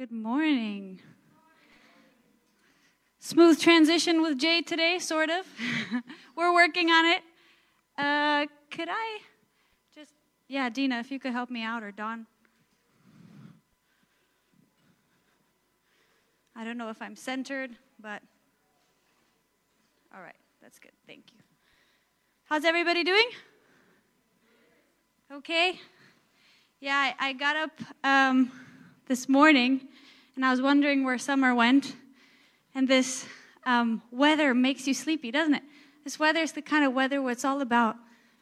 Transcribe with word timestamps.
Good 0.00 0.12
morning. 0.12 0.98
Smooth 3.18 3.60
transition 3.60 4.22
with 4.22 4.38
Jay 4.38 4.62
today, 4.62 4.98
sort 4.98 5.28
of. 5.28 5.44
We're 6.36 6.54
working 6.54 6.88
on 6.88 7.04
it. 7.04 7.22
Uh, 7.98 8.46
could 8.70 8.88
I 8.90 9.18
just, 9.94 10.14
yeah, 10.48 10.70
Dina, 10.70 11.00
if 11.00 11.10
you 11.10 11.20
could 11.20 11.32
help 11.32 11.50
me 11.50 11.62
out, 11.62 11.82
or 11.82 11.90
Don. 11.90 12.26
I 16.56 16.64
don't 16.64 16.78
know 16.78 16.88
if 16.88 17.02
I'm 17.02 17.14
centered, 17.14 17.72
but 18.00 18.22
all 20.14 20.22
right, 20.22 20.32
that's 20.62 20.78
good. 20.78 20.92
Thank 21.06 21.24
you. 21.30 21.40
How's 22.44 22.64
everybody 22.64 23.04
doing? 23.04 23.28
Okay. 25.30 25.78
Yeah, 26.80 26.96
I, 26.96 27.28
I 27.28 27.32
got 27.34 27.56
up 27.56 27.72
um, 28.02 28.50
this 29.10 29.28
morning 29.28 29.80
and 30.36 30.44
I 30.44 30.52
was 30.52 30.62
wondering 30.62 31.02
where 31.02 31.18
summer 31.18 31.52
went. 31.52 31.96
And 32.76 32.86
this 32.86 33.26
um, 33.66 34.02
weather 34.12 34.54
makes 34.54 34.86
you 34.86 34.94
sleepy, 34.94 35.32
doesn't 35.32 35.54
it? 35.54 35.64
This 36.04 36.20
weather 36.20 36.38
is 36.38 36.52
the 36.52 36.62
kind 36.62 36.84
of 36.84 36.92
weather 36.92 37.20
where 37.20 37.32
it's 37.32 37.44
all 37.44 37.60
about 37.60 37.96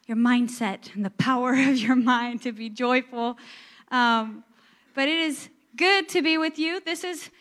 your 0.05 0.15
mindset 0.15 0.93
and 0.93 1.03
the 1.03 1.09
power 1.09 1.53
of 1.69 1.75
your 1.77 1.95
mind 1.95 2.43
to 2.43 2.51
be 2.51 2.69
joyful. 2.69 3.35
Um, 3.89 4.43
but 4.93 5.07
it 5.07 5.17
is 5.17 5.49
good 5.75 6.07
to 6.09 6.21
be 6.21 6.37
with 6.37 6.59
you. 6.59 6.79
This 6.81 7.03
is 7.03 7.31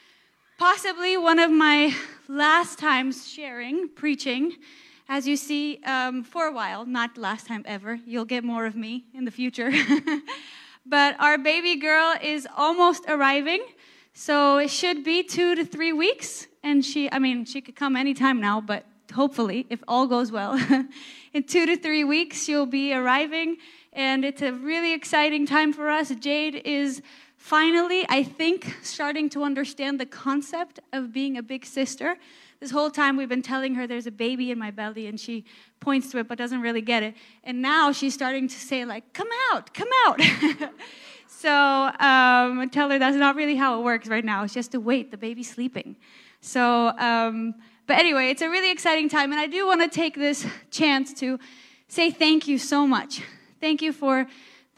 possibly 0.59 1.19
one 1.19 1.39
of 1.39 1.51
my 1.51 1.95
last 2.29 2.79
times 2.79 3.31
sharing, 3.31 3.91
preaching. 3.91 4.57
As 5.07 5.29
you 5.29 5.37
see, 5.37 5.83
um, 5.85 6.25
for 6.25 6.47
a 6.47 6.53
while, 6.53 6.87
not 6.87 7.19
last 7.19 7.47
time 7.47 7.63
ever. 7.67 8.01
You'll 8.07 8.25
get 8.25 8.43
more 8.43 8.65
of 8.65 8.75
me 8.75 9.05
in 9.13 9.27
the 9.27 9.31
future. 9.31 9.71
but 10.88 11.20
our 11.20 11.38
baby 11.38 11.77
girl 11.77 12.14
is 12.22 12.47
almost 12.56 13.05
arriving. 13.08 13.64
So 14.14 14.58
it 14.58 14.70
should 14.70 15.05
be 15.05 15.22
two 15.22 15.55
to 15.55 15.64
three 15.64 15.92
weeks. 15.92 16.47
And 16.62 16.84
she, 16.84 17.11
I 17.12 17.19
mean, 17.19 17.45
she 17.45 17.61
could 17.61 17.77
come 17.77 17.95
anytime 17.95 18.41
now, 18.41 18.61
but 18.61 18.84
hopefully, 19.14 19.67
if 19.70 19.83
all 19.86 20.06
goes 20.06 20.33
well, 20.33 20.58
in 21.33 21.42
two 21.45 21.67
to 21.67 21.77
three 21.77 22.05
weeks, 22.05 22.42
she'll 22.42 22.67
be 22.67 22.92
arriving. 22.92 23.58
And 23.92 24.25
it's 24.25 24.42
a 24.42 24.53
really 24.53 24.92
exciting 24.92 25.47
time 25.47 25.72
for 25.72 25.89
us. 25.89 26.11
Jade 26.11 26.62
is 26.64 27.02
finally, 27.36 28.05
I 28.08 28.23
think, 28.23 28.77
starting 28.83 29.28
to 29.30 29.45
understand 29.45 30.00
the 30.00 30.06
concept 30.06 30.80
of 30.92 31.12
being 31.12 31.36
a 31.36 31.42
big 31.42 31.64
sister. 31.64 32.17
This 32.61 32.70
whole 32.73 32.91
time 32.91 33.17
we've 33.17 33.28
been 33.28 33.42
telling 33.42 33.75
her 33.77 33.87
there's 33.87 34.06
a 34.06 34.11
baby 34.11 34.51
in 34.51 34.59
my 34.59 34.70
belly 34.70 35.06
and 35.06 35.19
she 35.19 35.45
points 35.78 36.11
to 36.11 36.19
it 36.19 36.27
but 36.27 36.39
doesn't 36.39 36.61
really 36.61 36.81
get 36.81 37.03
it. 37.03 37.14
And 37.45 37.62
now 37.62 37.92
she's 37.92 38.14
starting 38.14 38.48
to 38.48 38.55
say, 38.55 38.84
like, 38.84 39.12
come 39.12 39.28
out, 39.53 39.73
come 39.73 39.89
out. 40.06 40.20
so 41.29 41.53
um, 41.53 42.59
I 42.59 42.69
tell 42.70 42.91
her 42.91 42.98
that's 42.98 43.17
not 43.17 43.36
really 43.36 43.55
how 43.55 43.79
it 43.81 43.84
works 43.84 44.09
right 44.09 44.25
now. 44.25 44.42
It's 44.42 44.55
just 44.55 44.73
to 44.73 44.81
wait, 44.81 45.12
the 45.12 45.17
baby's 45.17 45.51
sleeping. 45.51 45.97
So, 46.41 46.89
um, 46.98 47.55
but 47.86 47.98
anyway, 47.98 48.31
it's 48.31 48.42
a 48.42 48.51
really 48.51 48.73
exciting 48.73 49.09
time. 49.09 49.31
And 49.31 49.41
I 49.41 49.47
do 49.47 49.67
want 49.67 49.81
to 49.83 49.89
take 49.89 50.17
this 50.17 50.45
chance 50.70 51.14
to 51.14 51.39
say 51.86 52.11
thank 52.11 52.48
you 52.48 52.59
so 52.59 52.86
much. 52.86 53.23
Thank 53.61 53.83
you 53.83 53.92
for 53.92 54.27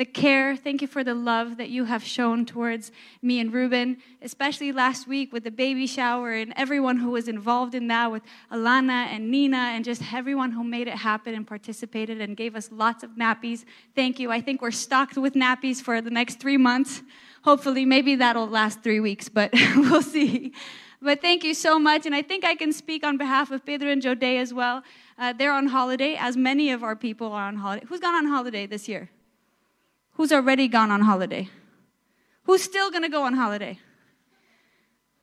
the 0.01 0.07
care. 0.07 0.57
Thank 0.57 0.81
you 0.81 0.89
for 0.89 1.05
the 1.05 1.15
love 1.15 1.59
that 1.59 1.69
you 1.69 1.85
have 1.85 2.03
shown 2.03 2.47
towards 2.47 2.91
me 3.21 3.39
and 3.39 3.53
Ruben, 3.53 3.99
especially 4.23 4.73
last 4.73 5.07
week 5.07 5.31
with 5.31 5.45
the 5.45 5.51
baby 5.51 5.87
shower 5.87 6.33
and 6.33 6.55
everyone 6.57 6.97
who 6.97 7.11
was 7.11 7.29
involved 7.29 7.75
in 7.75 7.89
that 7.89 8.11
with 8.11 8.23
Alana 8.51 9.09
and 9.15 9.31
Nina 9.31 9.59
and 9.59 9.85
just 9.85 10.03
everyone 10.11 10.53
who 10.53 10.65
made 10.65 10.89
it 10.89 10.95
happen 10.95 11.35
and 11.35 11.47
participated 11.47 12.19
and 12.19 12.35
gave 12.35 12.57
us 12.57 12.71
lots 12.73 13.05
of 13.05 13.11
nappies. 13.11 13.67
Thank 13.95 14.19
you. 14.19 14.33
I 14.33 14.41
think 14.41 14.63
we're 14.63 14.71
stocked 14.71 15.19
with 15.19 15.35
nappies 15.35 15.83
for 15.83 16.01
the 16.01 16.09
next 16.09 16.41
three 16.41 16.57
months. 16.57 17.03
Hopefully, 17.45 17.85
maybe 17.85 18.15
that'll 18.15 18.49
last 18.49 18.83
three 18.83 19.01
weeks, 19.01 19.29
but 19.29 19.51
we'll 19.77 20.01
see. 20.01 20.55
But 21.03 21.21
thank 21.21 21.45
you 21.45 21.53
so 21.53 21.79
much. 21.79 22.07
And 22.07 22.15
I 22.15 22.23
think 22.23 22.47
I 22.47 22.55
can 22.55 22.73
speak 22.73 23.05
on 23.05 23.19
behalf 23.19 23.51
of 23.51 23.67
Pedro 23.67 23.91
and 23.91 24.01
Jode 24.01 24.41
as 24.41 24.55
well. 24.55 24.83
Uh, 25.19 25.35
they're 25.35 25.53
on 25.53 25.67
holiday, 25.67 26.17
as 26.19 26.39
many 26.39 26.71
of 26.71 26.83
our 26.83 26.97
people 26.97 27.35
are 27.35 27.47
on 27.47 27.57
holiday. 27.57 27.85
Who's 27.87 28.01
gone 28.01 28.15
on 28.15 28.25
holiday 28.25 28.65
this 28.65 28.89
year? 28.89 29.11
Who's 30.21 30.33
already 30.33 30.69
gone 30.69 30.91
on 30.91 31.01
holiday? 31.01 31.49
Who's 32.45 32.63
still 32.63 32.91
going 32.91 33.05
to 33.05 33.09
go 33.09 33.23
on 33.23 33.33
holiday? 33.33 33.79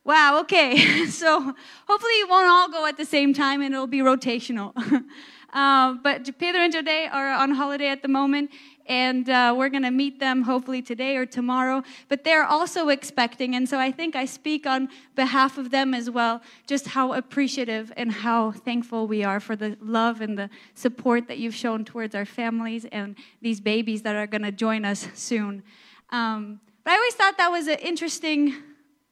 Wow, 0.03 0.39
okay. 0.39 1.05
so 1.05 1.39
hopefully 1.87 2.17
you 2.17 2.27
won't 2.27 2.47
all 2.47 2.67
go 2.67 2.83
at 2.87 2.97
the 2.97 3.05
same 3.05 3.31
time 3.31 3.61
and 3.61 3.75
it'll 3.75 3.85
be 3.85 3.99
rotational. 3.99 4.73
uh, 5.53 5.93
but 6.01 6.39
Pedro 6.39 6.61
and 6.61 6.73
Jode 6.73 7.13
are 7.13 7.29
on 7.29 7.51
holiday 7.51 7.89
at 7.89 8.01
the 8.01 8.07
moment, 8.07 8.49
and 8.87 9.29
uh, 9.29 9.53
we're 9.57 9.69
going 9.69 9.83
to 9.83 9.91
meet 9.91 10.19
them 10.19 10.43
hopefully 10.43 10.81
today 10.81 11.17
or 11.17 11.25
tomorrow. 11.25 11.83
But 12.07 12.23
they're 12.23 12.45
also 12.45 12.89
expecting, 12.89 13.55
and 13.55 13.67
so 13.67 13.77
I 13.79 13.91
think 13.91 14.15
I 14.15 14.25
speak 14.25 14.65
on 14.65 14.89
behalf 15.15 15.57
of 15.57 15.71
them 15.71 15.93
as 15.93 16.09
well, 16.09 16.41
just 16.65 16.87
how 16.87 17.13
appreciative 17.13 17.91
and 17.97 18.11
how 18.11 18.51
thankful 18.51 19.07
we 19.07 19.23
are 19.23 19.39
for 19.39 19.55
the 19.55 19.77
love 19.81 20.21
and 20.21 20.37
the 20.37 20.49
support 20.73 21.27
that 21.27 21.37
you've 21.37 21.55
shown 21.55 21.85
towards 21.85 22.15
our 22.15 22.25
families 22.25 22.85
and 22.85 23.15
these 23.41 23.59
babies 23.59 24.01
that 24.03 24.15
are 24.15 24.27
going 24.27 24.43
to 24.43 24.51
join 24.51 24.85
us 24.85 25.07
soon. 25.13 25.63
Um, 26.09 26.61
but 26.83 26.91
I 26.91 26.95
always 26.95 27.15
thought 27.15 27.37
that 27.37 27.51
was 27.51 27.67
an 27.67 27.79
interesting 27.79 28.55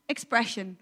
expression. 0.07 0.78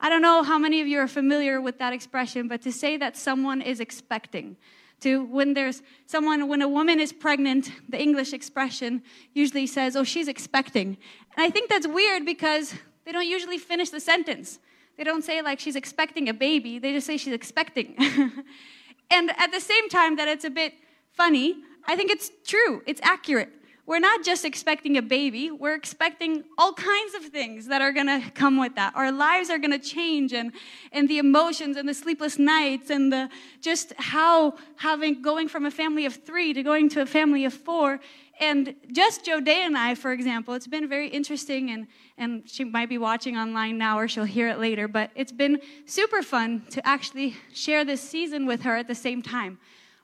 I 0.00 0.08
don't 0.08 0.22
know 0.22 0.42
how 0.42 0.58
many 0.58 0.80
of 0.80 0.88
you 0.88 0.98
are 0.98 1.06
familiar 1.06 1.60
with 1.60 1.78
that 1.78 1.92
expression, 1.92 2.48
but 2.48 2.62
to 2.62 2.72
say 2.72 2.96
that 2.96 3.16
someone 3.16 3.60
is 3.60 3.80
expecting 3.80 4.56
to 5.00 5.24
when 5.24 5.54
there's 5.54 5.82
someone, 6.06 6.48
when 6.48 6.62
a 6.62 6.68
woman 6.68 7.00
is 7.00 7.12
pregnant, 7.12 7.70
the 7.88 8.00
English 8.00 8.32
expression 8.32 9.02
usually 9.34 9.66
says, 9.66 9.96
oh, 9.96 10.04
she's 10.04 10.28
expecting. 10.28 10.96
And 11.36 11.44
I 11.44 11.50
think 11.50 11.68
that's 11.70 11.86
weird 11.86 12.24
because 12.24 12.74
they 13.04 13.12
don't 13.12 13.26
usually 13.26 13.58
finish 13.58 13.90
the 13.90 14.00
sentence. 14.00 14.58
They 14.96 15.04
don't 15.04 15.22
say, 15.22 15.40
like, 15.42 15.60
she's 15.60 15.76
expecting 15.76 16.28
a 16.28 16.34
baby, 16.34 16.78
they 16.78 16.92
just 16.92 17.06
say 17.06 17.16
she's 17.16 17.32
expecting. 17.32 17.94
and 19.10 19.30
at 19.38 19.52
the 19.52 19.60
same 19.60 19.88
time, 19.88 20.16
that 20.16 20.28
it's 20.28 20.44
a 20.44 20.50
bit 20.50 20.74
funny, 21.12 21.56
I 21.86 21.96
think 21.96 22.10
it's 22.10 22.30
true, 22.44 22.82
it's 22.86 23.00
accurate 23.02 23.50
we're 23.86 23.98
not 23.98 24.24
just 24.24 24.44
expecting 24.44 24.96
a 24.96 25.02
baby, 25.02 25.50
we're 25.50 25.74
expecting 25.74 26.44
all 26.58 26.72
kinds 26.72 27.14
of 27.14 27.24
things 27.24 27.66
that 27.66 27.82
are 27.82 27.92
gonna 27.92 28.30
come 28.34 28.58
with 28.58 28.74
that. 28.76 28.94
Our 28.94 29.10
lives 29.10 29.50
are 29.50 29.58
gonna 29.58 29.78
change 29.78 30.32
and, 30.32 30.52
and 30.92 31.08
the 31.08 31.18
emotions 31.18 31.76
and 31.76 31.88
the 31.88 31.94
sleepless 31.94 32.38
nights 32.38 32.90
and 32.90 33.12
the 33.12 33.28
just 33.60 33.92
how 33.98 34.54
having 34.76 35.22
going 35.22 35.48
from 35.48 35.66
a 35.66 35.70
family 35.70 36.06
of 36.06 36.14
three 36.14 36.52
to 36.52 36.62
going 36.62 36.88
to 36.90 37.02
a 37.02 37.06
family 37.06 37.44
of 37.44 37.54
four. 37.54 38.00
And 38.40 38.74
just 38.90 39.26
Jode 39.26 39.48
and 39.48 39.76
I, 39.76 39.94
for 39.94 40.12
example, 40.12 40.54
it's 40.54 40.66
been 40.66 40.88
very 40.88 41.08
interesting 41.08 41.70
and, 41.70 41.86
and 42.16 42.48
she 42.48 42.64
might 42.64 42.88
be 42.88 42.96
watching 42.96 43.36
online 43.36 43.76
now 43.76 43.98
or 43.98 44.08
she'll 44.08 44.24
hear 44.24 44.48
it 44.48 44.58
later, 44.58 44.88
but 44.88 45.10
it's 45.14 45.32
been 45.32 45.60
super 45.84 46.22
fun 46.22 46.64
to 46.70 46.86
actually 46.86 47.36
share 47.52 47.84
this 47.84 48.00
season 48.00 48.46
with 48.46 48.62
her 48.62 48.76
at 48.76 48.88
the 48.88 48.94
same 48.94 49.20
time. 49.20 49.58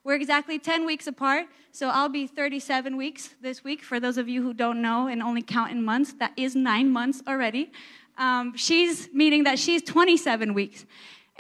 We're 0.07 0.15
exactly 0.15 0.61
10 0.61 0.87
weeks 0.87 1.09
apart, 1.09 1.49
so 1.73 1.89
I'll 1.89 2.09
be 2.09 2.29
37 2.29 2.97
weeks 2.97 3.35
this 3.43 3.65
week. 3.65 3.83
For 3.83 3.99
those 3.99 4.19
of 4.19 4.29
you 4.29 4.41
who 4.41 4.55
don't 4.55 4.81
know 4.81 5.09
and 5.09 5.21
only 5.21 5.43
count 5.43 5.73
in 5.73 5.85
months, 5.85 6.13
that 6.21 6.31
is 6.37 6.55
nine 6.55 6.93
months 6.93 7.25
already. 7.27 7.73
Um, 8.17 8.57
she's 8.57 9.13
meaning 9.13 9.43
that 9.43 9.59
she's 9.59 9.83
27 9.83 10.55
weeks. 10.55 10.87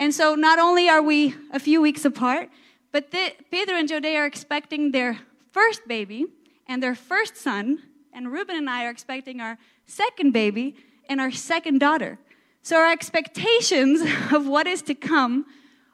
And 0.00 0.12
so 0.12 0.34
not 0.34 0.58
only 0.58 0.88
are 0.88 1.00
we 1.00 1.36
a 1.52 1.60
few 1.60 1.80
weeks 1.80 2.04
apart, 2.04 2.48
but 2.90 3.12
the, 3.12 3.34
Pedro 3.52 3.76
and 3.76 3.88
Jode 3.88 4.16
are 4.16 4.26
expecting 4.26 4.90
their 4.90 5.20
first 5.52 5.86
baby 5.86 6.26
and 6.66 6.82
their 6.82 6.96
first 6.96 7.36
son, 7.36 7.80
and 8.12 8.32
Ruben 8.32 8.56
and 8.56 8.68
I 8.68 8.86
are 8.86 8.90
expecting 8.90 9.40
our 9.40 9.58
second 9.86 10.32
baby 10.32 10.74
and 11.08 11.20
our 11.20 11.30
second 11.30 11.78
daughter. 11.78 12.18
So 12.62 12.78
our 12.78 12.90
expectations 12.90 14.00
of 14.32 14.48
what 14.48 14.66
is 14.66 14.82
to 14.82 14.94
come 14.96 15.46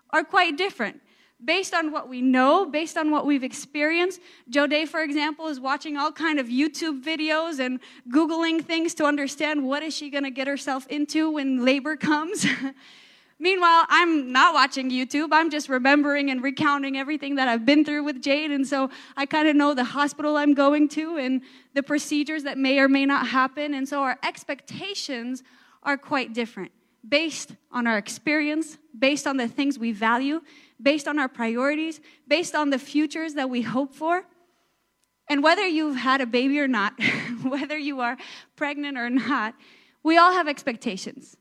are 0.08 0.24
quite 0.24 0.56
different 0.56 1.02
based 1.44 1.74
on 1.74 1.92
what 1.92 2.08
we 2.08 2.22
know, 2.22 2.66
based 2.66 2.96
on 2.96 3.10
what 3.10 3.26
we've 3.26 3.44
experienced. 3.44 4.20
Jode, 4.50 4.88
for 4.88 5.02
example, 5.02 5.48
is 5.48 5.60
watching 5.60 5.96
all 5.96 6.12
kind 6.12 6.38
of 6.38 6.46
YouTube 6.46 7.02
videos 7.02 7.58
and 7.58 7.80
Googling 8.10 8.64
things 8.64 8.94
to 8.94 9.04
understand 9.04 9.66
what 9.66 9.82
is 9.82 9.94
she 9.94 10.10
going 10.10 10.24
to 10.24 10.30
get 10.30 10.46
herself 10.46 10.86
into 10.88 11.30
when 11.30 11.64
labor 11.64 11.96
comes. 11.96 12.46
Meanwhile, 13.38 13.86
I'm 13.88 14.30
not 14.30 14.54
watching 14.54 14.88
YouTube. 14.88 15.30
I'm 15.32 15.50
just 15.50 15.68
remembering 15.68 16.30
and 16.30 16.44
recounting 16.44 16.96
everything 16.96 17.34
that 17.34 17.48
I've 17.48 17.66
been 17.66 17.84
through 17.84 18.04
with 18.04 18.22
Jade. 18.22 18.52
And 18.52 18.64
so 18.64 18.88
I 19.16 19.26
kind 19.26 19.48
of 19.48 19.56
know 19.56 19.74
the 19.74 19.82
hospital 19.82 20.36
I'm 20.36 20.54
going 20.54 20.88
to 20.90 21.18
and 21.18 21.42
the 21.74 21.82
procedures 21.82 22.44
that 22.44 22.56
may 22.56 22.78
or 22.78 22.88
may 22.88 23.04
not 23.04 23.26
happen. 23.26 23.74
And 23.74 23.88
so 23.88 24.02
our 24.02 24.16
expectations 24.22 25.42
are 25.82 25.96
quite 25.96 26.32
different 26.32 26.70
based 27.08 27.56
on 27.72 27.88
our 27.88 27.98
experience, 27.98 28.78
based 28.96 29.26
on 29.26 29.36
the 29.36 29.48
things 29.48 29.78
we 29.78 29.90
value, 29.90 30.40
based 30.82 31.06
on 31.06 31.18
our 31.18 31.28
priorities, 31.28 32.00
based 32.26 32.54
on 32.54 32.70
the 32.70 32.78
futures 32.78 33.34
that 33.34 33.48
we 33.48 33.62
hope 33.62 33.94
for. 33.94 34.24
And 35.28 35.42
whether 35.42 35.66
you've 35.66 35.96
had 35.96 36.20
a 36.20 36.26
baby 36.26 36.58
or 36.58 36.68
not, 36.68 36.94
whether 37.42 37.78
you 37.78 38.00
are 38.00 38.16
pregnant 38.56 38.98
or 38.98 39.08
not, 39.08 39.54
we 40.02 40.16
all 40.16 40.32
have 40.32 40.48
expectations. 40.48 41.36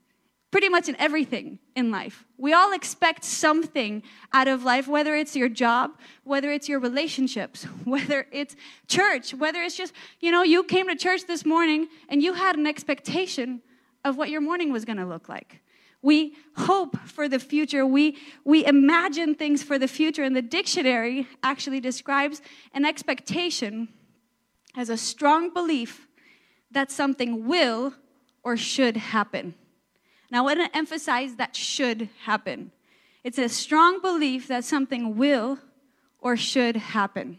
Pretty 0.50 0.68
much 0.68 0.88
in 0.88 0.96
everything 0.96 1.58
in 1.74 1.90
life. 1.90 2.26
We 2.36 2.52
all 2.52 2.74
expect 2.74 3.24
something 3.24 4.02
out 4.34 4.48
of 4.48 4.64
life, 4.64 4.86
whether 4.86 5.16
it's 5.16 5.34
your 5.34 5.48
job, 5.48 5.92
whether 6.24 6.52
it's 6.52 6.68
your 6.68 6.78
relationships, 6.78 7.64
whether 7.84 8.26
it's 8.30 8.54
church, 8.86 9.32
whether 9.32 9.62
it's 9.62 9.76
just, 9.76 9.94
you 10.20 10.30
know, 10.30 10.42
you 10.42 10.62
came 10.62 10.88
to 10.88 10.94
church 10.94 11.26
this 11.26 11.46
morning 11.46 11.88
and 12.08 12.22
you 12.22 12.34
had 12.34 12.56
an 12.56 12.66
expectation 12.66 13.62
of 14.04 14.18
what 14.18 14.28
your 14.28 14.42
morning 14.42 14.72
was 14.72 14.84
to 14.84 15.06
look 15.06 15.28
like. 15.28 15.61
We 16.02 16.34
hope 16.56 16.98
for 17.06 17.28
the 17.28 17.38
future. 17.38 17.86
We, 17.86 18.18
we 18.44 18.66
imagine 18.66 19.34
things 19.36 19.62
for 19.62 19.78
the 19.78 19.88
future. 19.88 20.24
And 20.24 20.34
the 20.34 20.42
dictionary 20.42 21.28
actually 21.42 21.80
describes 21.80 22.42
an 22.74 22.84
expectation 22.84 23.88
as 24.76 24.90
a 24.90 24.96
strong 24.96 25.52
belief 25.54 26.08
that 26.72 26.90
something 26.90 27.46
will 27.46 27.94
or 28.42 28.56
should 28.56 28.96
happen. 28.96 29.54
Now, 30.30 30.40
I 30.40 30.56
want 30.56 30.72
to 30.72 30.76
emphasize 30.76 31.36
that 31.36 31.54
should 31.54 32.08
happen. 32.24 32.72
It's 33.22 33.38
a 33.38 33.48
strong 33.48 34.00
belief 34.00 34.48
that 34.48 34.64
something 34.64 35.16
will 35.16 35.58
or 36.18 36.36
should 36.36 36.76
happen. 36.76 37.38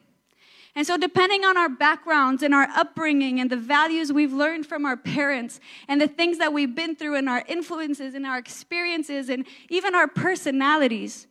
And 0.76 0.88
so, 0.88 0.98
depending 0.98 1.46
on 1.46 1.56
our 1.56 1.70
backgrounds 1.70 2.42
and 2.42 2.54
our 2.54 2.68
upbringing 2.76 3.40
and 3.40 3.50
the 3.50 3.58
values 3.58 4.12
we've 4.12 4.34
learned 4.34 4.66
from 4.66 4.86
our 4.86 4.98
parents 4.98 5.60
and 5.88 6.02
the 6.02 6.08
things 6.08 6.40
that 6.40 6.52
we've 6.52 6.74
been 6.74 6.96
through 6.96 7.16
and 7.16 7.30
our 7.30 7.44
influences 7.48 8.16
and 8.16 8.26
our 8.26 8.40
experiences 8.40 9.30
and 9.30 9.46
even 9.70 9.94
our 9.94 10.08
personalities, 10.08 11.28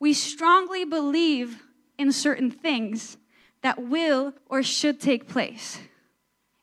we 0.00 0.14
strongly 0.14 0.84
believe 0.86 1.62
in 1.98 2.10
certain 2.10 2.50
things 2.50 3.18
that 3.62 3.82
will 3.82 4.32
or 4.48 4.62
should 4.62 4.98
take 4.98 5.28
place. 5.28 5.78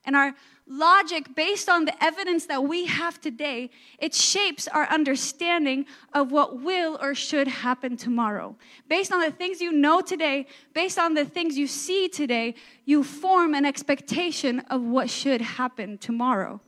And 0.03 0.15
our 0.15 0.33
logic 0.67 1.35
based 1.35 1.69
on 1.69 1.85
the 1.85 2.03
evidence 2.03 2.45
that 2.45 2.63
we 2.63 2.85
have 2.85 3.19
today, 3.19 3.69
it 3.99 4.13
shapes 4.13 4.67
our 4.67 4.87
understanding 4.87 5.85
of 6.13 6.31
what 6.31 6.61
will 6.61 6.97
or 7.01 7.13
should 7.13 7.47
happen 7.47 7.97
tomorrow. 7.97 8.55
Based 8.87 9.11
on 9.11 9.21
the 9.21 9.31
things 9.31 9.61
you 9.61 9.71
know 9.71 10.01
today, 10.01 10.47
based 10.73 10.97
on 10.97 11.13
the 11.13 11.25
things 11.25 11.57
you 11.57 11.67
see 11.67 12.07
today, 12.07 12.55
you 12.85 13.03
form 13.03 13.53
an 13.53 13.65
expectation 13.65 14.59
of 14.69 14.81
what 14.81 15.09
should 15.09 15.41
happen 15.41 15.97
tomorrow. 15.97 16.61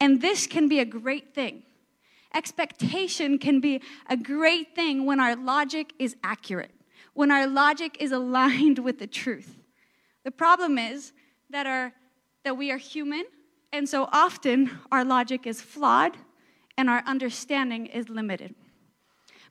And 0.00 0.20
this 0.20 0.46
can 0.46 0.68
be 0.68 0.80
a 0.80 0.84
great 0.84 1.34
thing. 1.34 1.62
Expectation 2.34 3.38
can 3.38 3.60
be 3.60 3.80
a 4.08 4.16
great 4.16 4.74
thing 4.74 5.06
when 5.06 5.20
our 5.20 5.36
logic 5.36 5.92
is 6.00 6.16
accurate, 6.24 6.72
when 7.14 7.30
our 7.30 7.46
logic 7.46 7.96
is 8.00 8.10
aligned 8.10 8.78
with 8.84 8.98
the 8.98 9.06
truth. 9.06 9.60
The 10.24 10.32
problem 10.32 10.78
is 10.78 11.12
that 11.50 11.66
our 11.66 11.92
that 12.44 12.56
we 12.56 12.70
are 12.70 12.76
human, 12.76 13.24
and 13.72 13.88
so 13.88 14.08
often 14.12 14.70
our 14.92 15.04
logic 15.04 15.46
is 15.46 15.60
flawed 15.60 16.16
and 16.76 16.88
our 16.88 17.02
understanding 17.06 17.86
is 17.86 18.08
limited. 18.08 18.54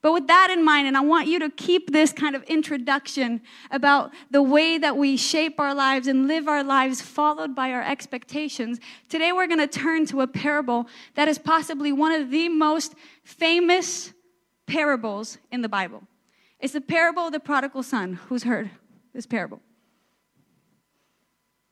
But 0.01 0.11
with 0.11 0.27
that 0.27 0.49
in 0.51 0.65
mind, 0.65 0.87
and 0.87 0.97
I 0.97 1.01
want 1.01 1.27
you 1.27 1.39
to 1.39 1.49
keep 1.49 1.91
this 1.91 2.11
kind 2.11 2.35
of 2.35 2.43
introduction 2.43 3.41
about 3.71 4.11
the 4.29 4.43
way 4.43 4.77
that 4.77 4.97
we 4.97 5.15
shape 5.15 5.61
our 5.61 5.73
lives 5.73 6.07
and 6.07 6.27
live 6.27 6.49
our 6.49 6.63
lives 6.63 7.01
followed 7.01 7.55
by 7.55 7.71
our 7.71 7.81
expectations, 7.81 8.81
today 9.07 9.31
we're 9.31 9.47
going 9.47 9.65
to 9.65 9.67
turn 9.67 10.05
to 10.07 10.19
a 10.19 10.27
parable 10.27 10.87
that 11.15 11.29
is 11.29 11.37
possibly 11.37 11.93
one 11.93 12.11
of 12.11 12.31
the 12.31 12.49
most 12.49 12.95
famous 13.23 14.11
parables 14.67 15.37
in 15.53 15.61
the 15.61 15.69
Bible. 15.69 16.03
It's 16.59 16.73
the 16.73 16.81
parable 16.81 17.27
of 17.27 17.31
the 17.31 17.39
prodigal 17.39 17.83
son. 17.83 18.19
Who's 18.27 18.43
heard 18.43 18.71
this 19.13 19.25
parable? 19.25 19.61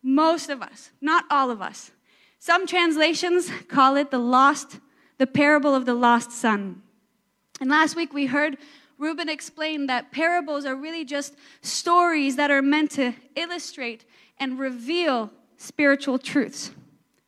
Most 0.04 0.50
of 0.50 0.62
us, 0.62 0.92
not 1.00 1.26
all 1.30 1.52
of 1.52 1.62
us. 1.62 1.92
Some 2.40 2.66
translations 2.66 3.52
call 3.68 3.96
it 3.98 4.10
the 4.10 4.20
lost, 4.20 4.80
the 5.18 5.28
parable 5.28 5.76
of 5.76 5.86
the 5.86 5.94
lost 5.94 6.32
son. 6.32 6.82
And 7.60 7.70
last 7.70 7.96
week 7.96 8.14
we 8.14 8.26
heard 8.26 8.58
Ruben 8.98 9.30
explain 9.30 9.88
that 9.88 10.12
parables 10.12 10.66
are 10.66 10.76
really 10.76 11.06
just 11.06 11.36
stories 11.62 12.36
that 12.36 12.52
are 12.52 12.62
meant 12.62 12.92
to 12.92 13.14
illustrate 13.36 14.06
and 14.40 14.60
reveal 14.60 15.32
spiritual 15.58 16.18
truths. 16.18 16.72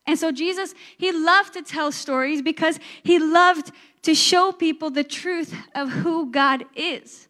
And 0.06 0.18
so 0.20 0.32
Jesus, 0.32 0.74
he 0.98 1.12
loved 1.12 1.54
to 1.54 1.62
tell 1.62 1.92
stories 1.92 2.42
because 2.42 2.80
he 3.04 3.20
loved 3.20 3.72
to 4.02 4.14
show 4.14 4.52
people 4.52 4.90
the 4.90 5.04
truth 5.04 5.56
of 5.76 5.90
who 5.90 6.32
God 6.32 6.66
is. 6.76 7.28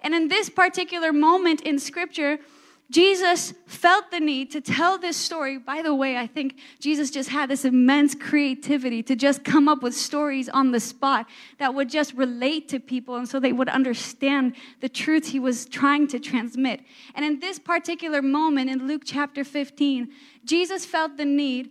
And 0.00 0.14
in 0.14 0.28
this 0.28 0.50
particular 0.50 1.12
moment 1.12 1.60
in 1.62 1.78
scripture, 1.78 2.38
Jesus 2.90 3.52
felt 3.66 4.12
the 4.12 4.20
need 4.20 4.52
to 4.52 4.60
tell 4.60 4.96
this 4.96 5.16
story. 5.16 5.58
By 5.58 5.82
the 5.82 5.94
way, 5.94 6.16
I 6.16 6.28
think 6.28 6.56
Jesus 6.78 7.10
just 7.10 7.30
had 7.30 7.50
this 7.50 7.64
immense 7.64 8.14
creativity 8.14 9.02
to 9.02 9.16
just 9.16 9.42
come 9.42 9.68
up 9.68 9.82
with 9.82 9.94
stories 9.94 10.48
on 10.48 10.70
the 10.70 10.78
spot 10.78 11.26
that 11.58 11.74
would 11.74 11.90
just 11.90 12.14
relate 12.14 12.68
to 12.68 12.78
people 12.78 13.16
and 13.16 13.28
so 13.28 13.40
they 13.40 13.52
would 13.52 13.68
understand 13.68 14.54
the 14.80 14.88
truth 14.88 15.26
he 15.26 15.40
was 15.40 15.66
trying 15.66 16.06
to 16.08 16.20
transmit. 16.20 16.80
And 17.16 17.24
in 17.24 17.40
this 17.40 17.58
particular 17.58 18.22
moment 18.22 18.70
in 18.70 18.86
Luke 18.86 19.02
chapter 19.04 19.42
15, 19.42 20.08
Jesus 20.44 20.86
felt 20.86 21.16
the 21.16 21.24
need 21.24 21.70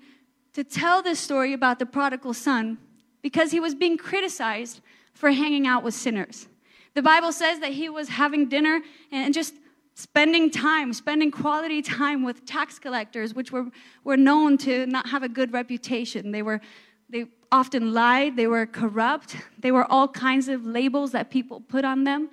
to 0.54 0.66
tell 0.66 1.02
this 1.02 1.20
story 1.20 1.54
about 1.54 1.80
the 1.80 1.86
prodigal 1.86 2.34
son 2.34 2.78
because 3.22 3.52
he 3.52 3.60
was 3.62 3.74
being 3.74 3.98
criticized 3.98 4.82
for 5.14 5.32
hanging 5.32 5.66
out 5.66 5.82
with 5.82 5.94
sinners. 5.94 6.50
The 6.94 7.02
Bible 7.02 7.32
says 7.32 7.60
that 7.60 7.72
he 7.72 7.88
was 7.88 8.10
having 8.10 8.50
dinner 8.50 8.82
and 9.12 9.34
just 9.34 9.54
spending 9.96 10.52
time, 10.52 10.94
spending 10.94 11.32
quality 11.32 11.82
time 11.82 12.24
with 12.24 12.46
tax 12.46 12.78
collectors, 12.78 13.34
which 13.34 13.52
were, 13.52 13.66
were 14.04 14.18
known 14.18 14.58
to 14.60 14.86
not 14.86 15.10
have 15.10 15.24
a 15.24 15.30
good 15.30 15.52
reputation. 15.54 16.32
They 16.32 16.44
were 16.44 16.62
they 17.08 17.26
often 17.52 17.94
lied, 17.94 18.36
they 18.36 18.48
were 18.48 18.66
corrupt, 18.66 19.36
they 19.60 19.72
were 19.72 19.90
all 19.92 20.08
kinds 20.08 20.48
of 20.48 20.66
labels 20.66 21.12
that 21.12 21.30
people 21.30 21.62
put 21.62 21.86
on 21.86 22.04
them. 22.04 22.30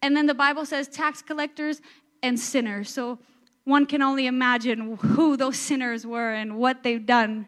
And 0.00 0.16
then 0.16 0.26
the 0.26 0.34
Bible 0.34 0.64
says 0.64 0.88
tax 0.88 1.20
collectors 1.20 1.82
and 2.22 2.40
sinners. 2.40 2.88
So 2.88 3.18
one 3.64 3.84
can 3.84 4.00
only 4.00 4.26
imagine 4.26 4.96
who 4.96 5.36
those 5.36 5.58
sinners 5.58 6.06
were 6.06 6.32
and 6.32 6.56
what 6.56 6.82
they've 6.82 7.04
done. 7.04 7.46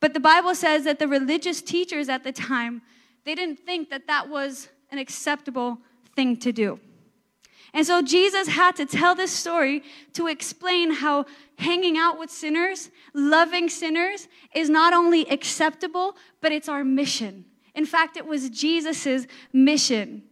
But 0.00 0.14
the 0.14 0.20
Bible 0.20 0.54
says 0.54 0.84
that 0.84 1.00
the 1.00 1.08
religious 1.08 1.60
teachers 1.60 2.08
at 2.08 2.22
the 2.22 2.32
time, 2.32 2.82
they 3.24 3.34
didn't 3.34 3.58
think 3.58 3.90
that 3.90 4.06
that 4.06 4.28
was 4.28 4.68
an 4.90 4.98
acceptable 4.98 5.78
thing 6.14 6.36
to 6.36 6.52
do. 6.52 6.78
And 7.74 7.84
so 7.84 8.00
Jesus 8.00 8.46
had 8.46 8.76
to 8.76 8.86
tell 8.86 9.16
this 9.16 9.32
story 9.32 9.82
to 10.12 10.28
explain 10.28 10.92
how 10.92 11.26
hanging 11.58 11.98
out 11.98 12.20
with 12.20 12.30
sinners, 12.30 12.90
loving 13.12 13.68
sinners, 13.68 14.28
is 14.54 14.70
not 14.70 14.92
only 14.92 15.28
acceptable, 15.28 16.16
but 16.40 16.52
it's 16.52 16.68
our 16.68 16.84
mission. 16.84 17.44
In 17.74 17.84
fact, 17.84 18.16
it 18.16 18.26
was 18.26 18.48
Jesus' 18.48 19.26
mission. 19.52 20.22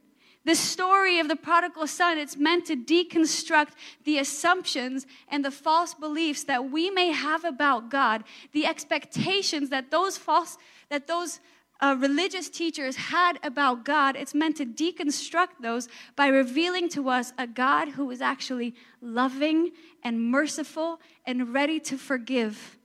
The 0.45 0.55
story 0.55 1.19
of 1.19 1.27
the 1.27 1.37
prodigal 1.37 1.89
son, 1.89 2.17
it's 2.17 2.37
meant 2.37 2.67
to 2.67 2.77
deconstruct 2.77 3.71
the 4.05 4.19
assumptions 4.19 5.07
and 5.29 5.45
the 5.45 5.51
false 5.51 5.95
beliefs 5.95 6.45
that 6.45 6.71
we 6.71 6.91
may 6.91 7.11
have 7.11 7.45
about 7.45 7.91
God, 7.91 8.23
the 8.53 8.67
expectations 8.67 9.69
that 9.71 9.91
those 9.91 10.17
false, 10.17 10.59
that 10.91 11.09
those 11.09 11.41
uh, 11.83 11.97
religious 11.99 12.49
teachers 12.49 12.95
had 12.95 13.41
about 13.43 13.85
God, 13.85 14.15
it's 14.15 14.35
meant 14.35 14.57
to 14.59 14.65
deconstruct 14.65 15.61
those 15.61 15.89
by 16.15 16.29
revealing 16.29 16.89
to 16.91 17.09
us 17.09 17.33
a 17.37 17.47
God 17.47 17.89
who 17.89 18.11
is 18.13 18.23
actually 18.23 18.75
loving 19.01 19.73
and 20.05 20.23
merciful 20.31 21.01
and 21.27 21.53
ready 21.53 21.81
to 21.81 21.99
forgive 21.99 22.79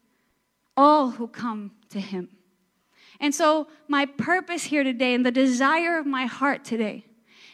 all 0.75 1.11
who 1.11 1.27
come 1.27 1.71
to 1.89 1.99
Him. 1.99 2.29
And 3.19 3.33
so, 3.33 3.67
my 3.87 4.05
purpose 4.05 4.65
here 4.65 4.83
today 4.83 5.13
and 5.13 5.25
the 5.25 5.31
desire 5.31 5.97
of 5.97 6.05
my 6.05 6.25
heart 6.25 6.65
today 6.65 7.05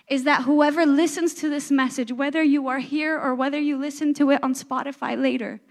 is 0.09 0.23
that 0.23 0.43
whoever 0.43 0.85
listens 0.85 1.33
to 1.35 1.49
this 1.49 1.71
message, 1.71 2.11
whether 2.11 2.43
you 2.43 2.67
are 2.67 2.79
here 2.79 3.17
or 3.19 3.35
whether 3.35 3.59
you 3.59 3.77
listen 3.77 4.13
to 4.13 4.31
it 4.31 4.43
on 4.43 4.53
Spotify 4.53 5.21
later, 5.21 5.61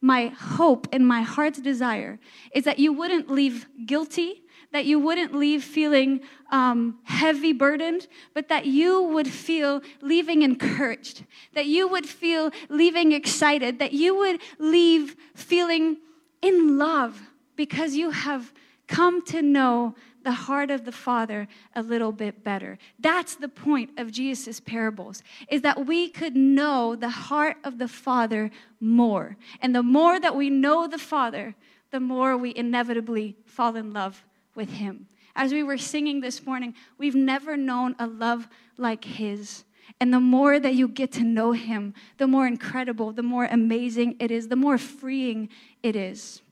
my 0.00 0.28
hope 0.28 0.86
and 0.92 1.06
my 1.06 1.22
heart's 1.22 1.60
desire 1.60 2.18
is 2.52 2.64
that 2.64 2.78
you 2.78 2.92
wouldn't 2.92 3.30
leave 3.30 3.66
guilty 3.86 4.42
that 4.76 4.84
you 4.84 4.98
wouldn't 4.98 5.34
leave 5.34 5.64
feeling 5.64 6.20
um, 6.50 6.98
heavy 7.04 7.54
burdened, 7.54 8.06
but 8.34 8.48
that 8.48 8.66
you 8.66 9.02
would 9.02 9.26
feel 9.26 9.80
leaving 10.02 10.42
encouraged, 10.42 11.24
that 11.54 11.64
you 11.64 11.88
would 11.88 12.06
feel 12.06 12.50
leaving 12.68 13.12
excited, 13.12 13.78
that 13.78 13.94
you 13.94 14.14
would 14.14 14.38
leave 14.58 15.16
feeling 15.34 15.96
in 16.42 16.76
love 16.76 17.22
because 17.56 17.94
you 17.94 18.10
have 18.10 18.52
come 18.86 19.24
to 19.24 19.40
know 19.40 19.94
the 20.24 20.32
heart 20.32 20.70
of 20.70 20.84
the 20.84 20.92
father 20.92 21.48
a 21.74 21.82
little 21.82 22.12
bit 22.12 22.44
better. 22.44 22.76
That's 22.98 23.34
the 23.34 23.48
point 23.48 23.90
of 23.96 24.12
jesus' 24.12 24.60
parables 24.60 25.22
is 25.48 25.62
that 25.62 25.86
we 25.86 26.10
could 26.10 26.36
know 26.36 26.94
the 26.94 27.08
heart 27.08 27.56
of 27.64 27.78
the 27.78 27.88
father 27.88 28.50
more. 28.78 29.38
And 29.62 29.74
the 29.74 29.82
more 29.82 30.20
that 30.20 30.36
we 30.36 30.50
know 30.50 30.86
the 30.86 30.98
father 30.98 31.54
the 31.92 32.00
more 32.00 32.36
we 32.36 32.54
inevitably 32.54 33.36
fall 33.46 33.74
in 33.74 33.94
love 33.94 34.22
with 34.56 34.70
Him. 34.70 35.08
As 35.34 35.52
we 35.52 35.62
were 35.62 35.78
singing 35.78 36.20
this 36.20 36.46
morning, 36.46 36.74
we've 36.98 37.14
never 37.14 37.56
known 37.56 37.94
a 37.98 38.06
love 38.06 38.48
like 38.78 39.04
His. 39.04 39.64
And 40.00 40.12
the 40.12 40.20
more 40.20 40.58
that 40.58 40.74
you 40.74 40.88
get 40.88 41.12
to 41.12 41.22
know 41.22 41.52
Him, 41.52 41.94
the 42.18 42.26
more 42.26 42.46
incredible, 42.46 43.12
the 43.12 43.22
more 43.22 43.44
amazing 43.44 44.16
it 44.18 44.30
is, 44.30 44.48
the 44.48 44.56
more 44.56 44.78
freeing 44.78 45.48
it 45.82 45.94
is. 45.94 46.42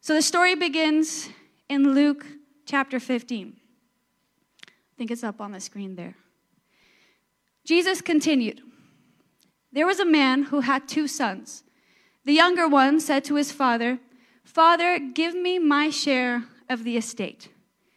So 0.00 0.14
the 0.14 0.22
story 0.22 0.54
begins 0.54 1.30
in 1.68 1.94
Luke 1.94 2.26
chapter 2.66 3.00
15. 3.00 3.56
I 4.66 4.70
think 4.96 5.10
it's 5.10 5.24
up 5.24 5.40
on 5.40 5.52
the 5.52 5.60
screen 5.60 5.96
there. 5.96 6.14
Jesus 7.64 8.00
continued 8.02 8.60
There 9.72 9.86
was 9.86 9.98
a 9.98 10.04
man 10.04 10.44
who 10.44 10.60
had 10.60 10.86
two 10.86 11.08
sons. 11.08 11.64
The 12.24 12.34
younger 12.34 12.68
one 12.68 13.00
said 13.00 13.24
to 13.24 13.34
his 13.34 13.50
father, 13.50 13.98
Father, 14.44 14.98
give 14.98 15.34
me 15.34 15.58
my 15.58 15.90
share 15.90 16.44
of 16.68 16.84
the 16.84 16.96
estate. 16.96 17.48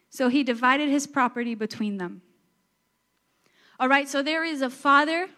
So 0.10 0.30
he 0.30 0.44
divided 0.44 0.90
his 0.90 1.08
property 1.08 1.56
between 1.56 1.98
them. 1.98 2.22
All 3.80 3.88
right, 3.88 4.10
so 4.10 4.24
there 4.24 4.44
is 4.44 4.62
a 4.62 4.70
father 4.70 5.30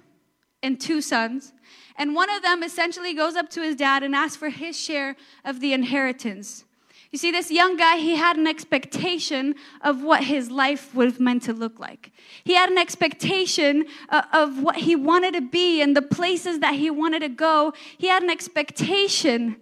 and 0.63 0.79
two 0.79 1.01
sons, 1.01 1.53
and 1.98 2.15
one 2.15 2.29
of 2.29 2.41
them 2.41 2.63
essentially 2.63 3.13
goes 3.13 3.36
up 3.36 3.50
to 3.51 3.62
his 3.62 3.75
dad 3.75 4.03
and 4.03 4.15
asks 4.15 4.38
for 4.38 4.50
his 4.50 4.79
share 4.79 5.15
of 5.43 5.59
the 5.59 5.74
inheritance. 5.74 6.63
You 7.12 7.17
see, 7.17 7.31
this 7.31 7.50
young 7.50 7.75
guy, 7.75 7.98
he 7.98 8.15
had 8.15 8.38
an 8.38 8.45
expectation 8.45 9.55
of 9.81 10.03
what 10.03 10.24
his 10.24 10.51
life 10.51 10.93
was 10.93 11.19
meant 11.19 11.41
to 11.43 11.53
look 11.53 11.79
like. 11.79 12.12
He 12.43 12.53
had 12.53 12.69
an 12.69 12.77
expectation 12.77 13.86
uh, 14.09 14.21
of 14.31 14.62
what 14.62 14.75
he 14.75 14.95
wanted 14.95 15.33
to 15.33 15.41
be 15.41 15.81
and 15.81 15.95
the 15.95 16.03
places 16.03 16.59
that 16.59 16.75
he 16.75 16.91
wanted 16.91 17.21
to 17.21 17.29
go. 17.29 17.74
He 17.98 18.07
had 18.07 18.21
an 18.21 18.29
expectation 18.29 19.57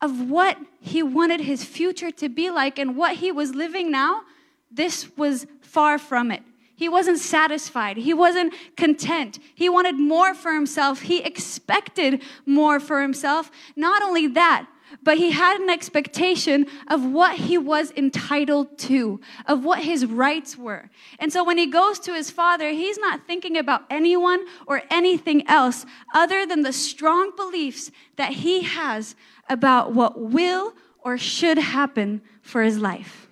of 0.00 0.30
what 0.30 0.58
he 0.80 1.02
wanted 1.02 1.40
his 1.40 1.64
future 1.64 2.10
to 2.12 2.28
be 2.28 2.50
like 2.50 2.78
and 2.78 2.96
what 2.96 3.16
he 3.16 3.32
was 3.32 3.54
living 3.54 3.90
now. 3.90 4.22
This 4.70 5.16
was 5.16 5.46
far 5.60 5.98
from 5.98 6.30
it. 6.30 6.42
He 6.76 6.88
wasn't 6.88 7.18
satisfied. 7.18 7.96
He 7.96 8.14
wasn't 8.14 8.54
content. 8.76 9.40
He 9.54 9.68
wanted 9.68 9.98
more 9.98 10.32
for 10.32 10.52
himself. 10.52 11.02
He 11.02 11.20
expected 11.20 12.22
more 12.46 12.78
for 12.78 13.02
himself. 13.02 13.50
Not 13.74 14.00
only 14.00 14.28
that, 14.28 14.68
but 15.02 15.18
he 15.18 15.32
had 15.32 15.60
an 15.60 15.68
expectation 15.68 16.66
of 16.88 17.04
what 17.04 17.36
he 17.36 17.58
was 17.58 17.92
entitled 17.96 18.78
to, 18.78 19.20
of 19.46 19.64
what 19.64 19.80
his 19.80 20.06
rights 20.06 20.56
were. 20.56 20.88
And 21.18 21.32
so 21.32 21.44
when 21.44 21.58
he 21.58 21.66
goes 21.66 21.98
to 22.00 22.14
his 22.14 22.30
father, 22.30 22.70
he's 22.70 22.98
not 22.98 23.26
thinking 23.26 23.56
about 23.56 23.82
anyone 23.90 24.46
or 24.66 24.82
anything 24.90 25.46
else 25.48 25.84
other 26.14 26.46
than 26.46 26.62
the 26.62 26.72
strong 26.72 27.32
beliefs 27.36 27.90
that 28.16 28.32
he 28.32 28.62
has 28.62 29.14
about 29.48 29.94
what 29.94 30.20
will 30.20 30.74
or 31.00 31.18
should 31.18 31.58
happen 31.58 32.20
for 32.42 32.62
his 32.62 32.78
life. 32.78 33.28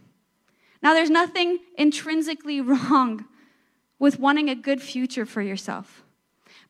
Now, 0.83 0.95
there's 0.95 1.11
nothing 1.11 1.59
intrinsically 1.77 2.61
wrong 2.63 3.27
with 3.99 4.21
wanting 4.21 4.49
a 4.49 4.55
good 4.55 4.83
future 4.83 5.27
for 5.27 5.43
yourself. 5.43 6.03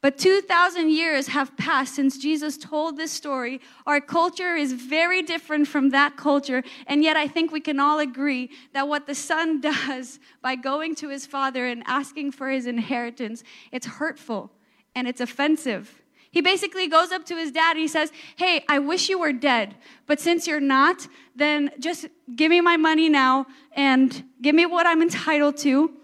But 0.01 0.19
2,000 0.19 0.91
years 0.91 1.29
have 1.29 1.57
passed 1.57 1.95
since 1.95 2.19
Jesus 2.19 2.57
told 2.57 2.97
this 2.97 3.11
story. 3.11 3.61
Our 3.87 4.01
culture 4.01 4.55
is 4.55 4.73
very 4.73 5.23
different 5.23 5.67
from 5.67 5.91
that 5.91 6.17
culture. 6.17 6.63
And 6.87 7.03
yet, 7.03 7.17
I 7.17 7.27
think 7.27 7.51
we 7.51 7.61
can 7.61 7.81
all 7.81 7.99
agree 7.99 8.51
that 8.73 8.89
what 8.89 9.07
the 9.07 9.15
son 9.15 9.61
does 9.89 10.21
by 10.43 10.55
going 10.55 10.95
to 10.97 11.09
his 11.09 11.27
father 11.27 11.67
and 11.67 11.83
asking 11.87 12.33
for 12.33 12.49
his 12.51 12.67
inheritance, 12.67 13.43
it's 13.73 13.87
hurtful 13.87 14.53
and 14.95 15.09
it's 15.09 15.21
offensive. 15.21 16.03
He 16.37 16.43
basically 16.43 16.87
goes 16.87 17.13
up 17.13 17.25
to 17.31 17.35
his 17.35 17.51
dad 17.51 17.77
and 17.77 17.81
he 17.81 17.89
says, 17.89 18.13
Hey, 18.37 18.63
I 18.69 18.79
wish 18.79 19.09
you 19.09 19.19
were 19.19 19.33
dead, 19.33 19.75
but 20.07 20.21
since 20.21 20.47
you're 20.47 20.61
not, 20.61 21.09
then 21.35 21.71
just 21.79 22.09
give 22.35 22.51
me 22.51 22.61
my 22.61 22.77
money 22.77 23.09
now 23.09 23.47
and 23.73 24.23
give 24.43 24.55
me 24.55 24.67
what 24.67 24.87
I'm 24.87 25.01
entitled 25.01 25.57
to 25.69 25.97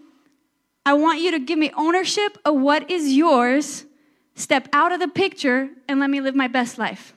I 0.85 0.93
want 0.93 1.21
you 1.21 1.29
to 1.31 1.39
give 1.39 1.59
me 1.59 1.71
ownership 1.77 2.37
of 2.43 2.55
what 2.55 2.89
is 2.89 3.13
yours, 3.13 3.85
step 4.35 4.67
out 4.73 4.91
of 4.91 4.99
the 4.99 5.07
picture, 5.07 5.69
and 5.87 5.99
let 5.99 6.09
me 6.09 6.19
live 6.19 6.35
my 6.35 6.47
best 6.47 6.77
life. 6.77 7.13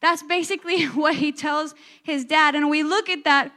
That's 0.00 0.22
basically 0.22 0.84
what 1.02 1.16
he 1.16 1.32
tells 1.32 1.74
his 2.04 2.24
dad. 2.24 2.54
And 2.54 2.70
we 2.70 2.82
look 2.82 3.10
at 3.10 3.24
that 3.24 3.52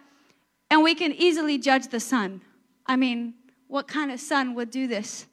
and 0.72 0.82
we 0.84 0.96
can 0.96 1.12
easily 1.14 1.58
judge 1.58 1.90
the 1.90 2.00
son. 2.00 2.42
I 2.88 2.96
mean, 2.96 3.36
what 3.68 3.88
kind 3.88 4.12
of 4.12 4.20
son 4.20 4.56
would 4.56 4.72
do 4.72 4.88
this? 4.88 5.28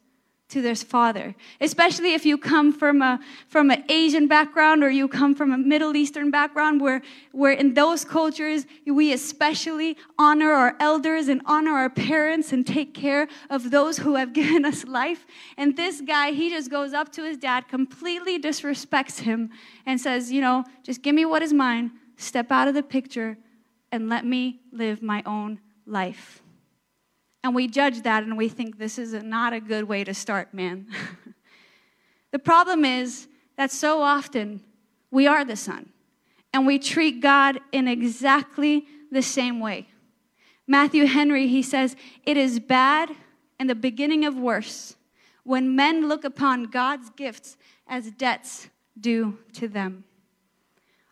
To 0.48 0.62
their 0.62 0.74
father 0.74 1.34
especially 1.60 2.14
if 2.14 2.24
you 2.24 2.38
come 2.38 2.72
from 2.72 3.02
a 3.02 3.20
from 3.48 3.70
an 3.70 3.84
asian 3.88 4.26
background 4.26 4.82
or 4.82 4.90
you 4.90 5.06
come 5.06 5.34
from 5.34 5.52
a 5.52 5.58
middle 5.58 5.94
eastern 5.94 6.30
background 6.30 6.80
where 6.80 7.02
where 7.32 7.52
in 7.52 7.74
those 7.74 8.04
cultures 8.04 8.66
we 8.86 9.12
especially 9.12 9.96
honor 10.18 10.52
our 10.52 10.76
elders 10.80 11.28
and 11.28 11.40
honor 11.46 11.72
our 11.72 11.90
parents 11.90 12.52
and 12.52 12.66
take 12.66 12.94
care 12.94 13.28
of 13.50 13.70
those 13.70 13.98
who 13.98 14.16
have 14.16 14.32
given 14.40 14.64
us 14.64 14.84
life. 14.84 15.26
And 15.56 15.76
this 15.76 16.00
guy 16.00 16.32
he 16.32 16.50
just 16.50 16.70
goes 16.70 16.92
up 16.92 17.12
to 17.12 17.24
his 17.24 17.36
dad 17.36 17.68
completely 17.68 18.38
disrespects 18.38 19.20
him 19.20 19.50
and 19.86 20.00
says 20.00 20.32
you 20.32 20.40
know 20.40 20.64
just 20.82 21.02
give 21.02 21.14
me 21.14 21.24
what 21.24 21.42
is 21.42 21.52
mine. 21.52 21.92
Step 22.16 22.50
out 22.50 22.66
of 22.66 22.74
the 22.74 22.82
picture 22.82 23.38
and 23.92 24.08
let 24.08 24.26
me 24.26 24.60
live 24.72 25.02
my 25.02 25.22
own 25.24 25.60
life 25.86 26.42
and 27.48 27.54
we 27.54 27.66
judge 27.66 28.02
that 28.02 28.24
and 28.24 28.36
we 28.36 28.46
think 28.46 28.76
this 28.76 28.98
is 28.98 29.14
not 29.14 29.54
a 29.54 29.60
good 29.60 29.84
way 29.84 30.04
to 30.04 30.12
start, 30.12 30.52
man. 30.52 30.86
the 32.30 32.38
problem 32.38 32.84
is 32.84 33.26
that 33.56 33.70
so 33.70 34.02
often 34.02 34.60
we 35.10 35.26
are 35.26 35.46
the 35.46 35.56
son 35.56 35.88
and 36.52 36.66
we 36.66 36.78
treat 36.78 37.22
God 37.22 37.58
in 37.72 37.88
exactly 37.88 38.84
the 39.10 39.22
same 39.22 39.60
way. 39.60 39.88
Matthew 40.66 41.06
Henry, 41.06 41.48
he 41.48 41.62
says, 41.62 41.96
It 42.22 42.36
is 42.36 42.60
bad 42.60 43.12
and 43.58 43.70
the 43.70 43.74
beginning 43.74 44.26
of 44.26 44.36
worse 44.36 44.96
when 45.42 45.74
men 45.74 46.06
look 46.06 46.24
upon 46.24 46.64
God's 46.64 47.08
gifts 47.08 47.56
as 47.86 48.10
debts 48.10 48.68
due 49.00 49.38
to 49.54 49.68
them. 49.68 50.04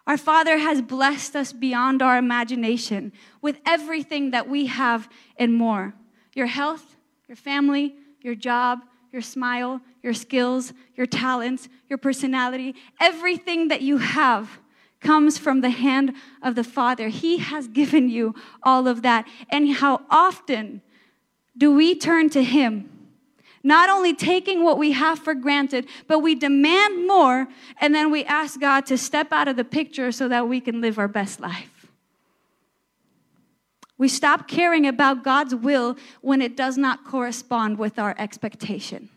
Our 0.06 0.18
Father 0.18 0.58
has 0.58 0.82
blessed 0.82 1.34
us 1.34 1.54
beyond 1.54 2.02
our 2.02 2.18
imagination 2.18 3.14
with 3.40 3.58
everything 3.64 4.32
that 4.32 4.50
we 4.50 4.66
have 4.66 5.08
and 5.38 5.54
more 5.54 5.94
your 6.36 6.46
health, 6.46 6.96
your 7.26 7.36
family, 7.36 7.96
your 8.20 8.34
job, 8.34 8.80
your 9.10 9.22
smile, 9.22 9.80
your 10.02 10.12
skills, 10.12 10.72
your 10.94 11.06
talents, 11.06 11.68
your 11.88 11.98
personality, 11.98 12.74
everything 13.00 13.68
that 13.68 13.80
you 13.80 13.96
have 13.96 14.60
comes 15.00 15.38
from 15.38 15.60
the 15.62 15.70
hand 15.70 16.12
of 16.42 16.54
the 16.54 16.64
Father. 16.64 17.08
He 17.08 17.38
has 17.38 17.68
given 17.68 18.08
you 18.08 18.34
all 18.62 18.86
of 18.86 19.02
that. 19.02 19.26
And 19.48 19.74
how 19.74 20.02
often 20.10 20.82
do 21.56 21.74
we 21.74 21.94
turn 21.94 22.28
to 22.30 22.42
Him? 22.42 22.90
Not 23.62 23.88
only 23.90 24.14
taking 24.14 24.62
what 24.62 24.78
we 24.78 24.92
have 24.92 25.18
for 25.18 25.34
granted, 25.34 25.86
but 26.06 26.20
we 26.20 26.34
demand 26.34 27.06
more, 27.06 27.48
and 27.80 27.94
then 27.94 28.12
we 28.12 28.24
ask 28.24 28.60
God 28.60 28.86
to 28.86 28.96
step 28.96 29.32
out 29.32 29.48
of 29.48 29.56
the 29.56 29.64
picture 29.64 30.12
so 30.12 30.28
that 30.28 30.48
we 30.48 30.60
can 30.60 30.80
live 30.80 30.98
our 30.98 31.08
best 31.08 31.40
life. 31.40 31.75
We 33.98 34.08
stop 34.08 34.46
caring 34.46 34.86
about 34.86 35.24
God's 35.24 35.54
will 35.54 35.96
when 36.20 36.42
it 36.42 36.56
does 36.56 36.76
not 36.76 37.04
correspond 37.04 37.78
with 37.78 37.98
our 37.98 38.14
expectation. 38.18 39.08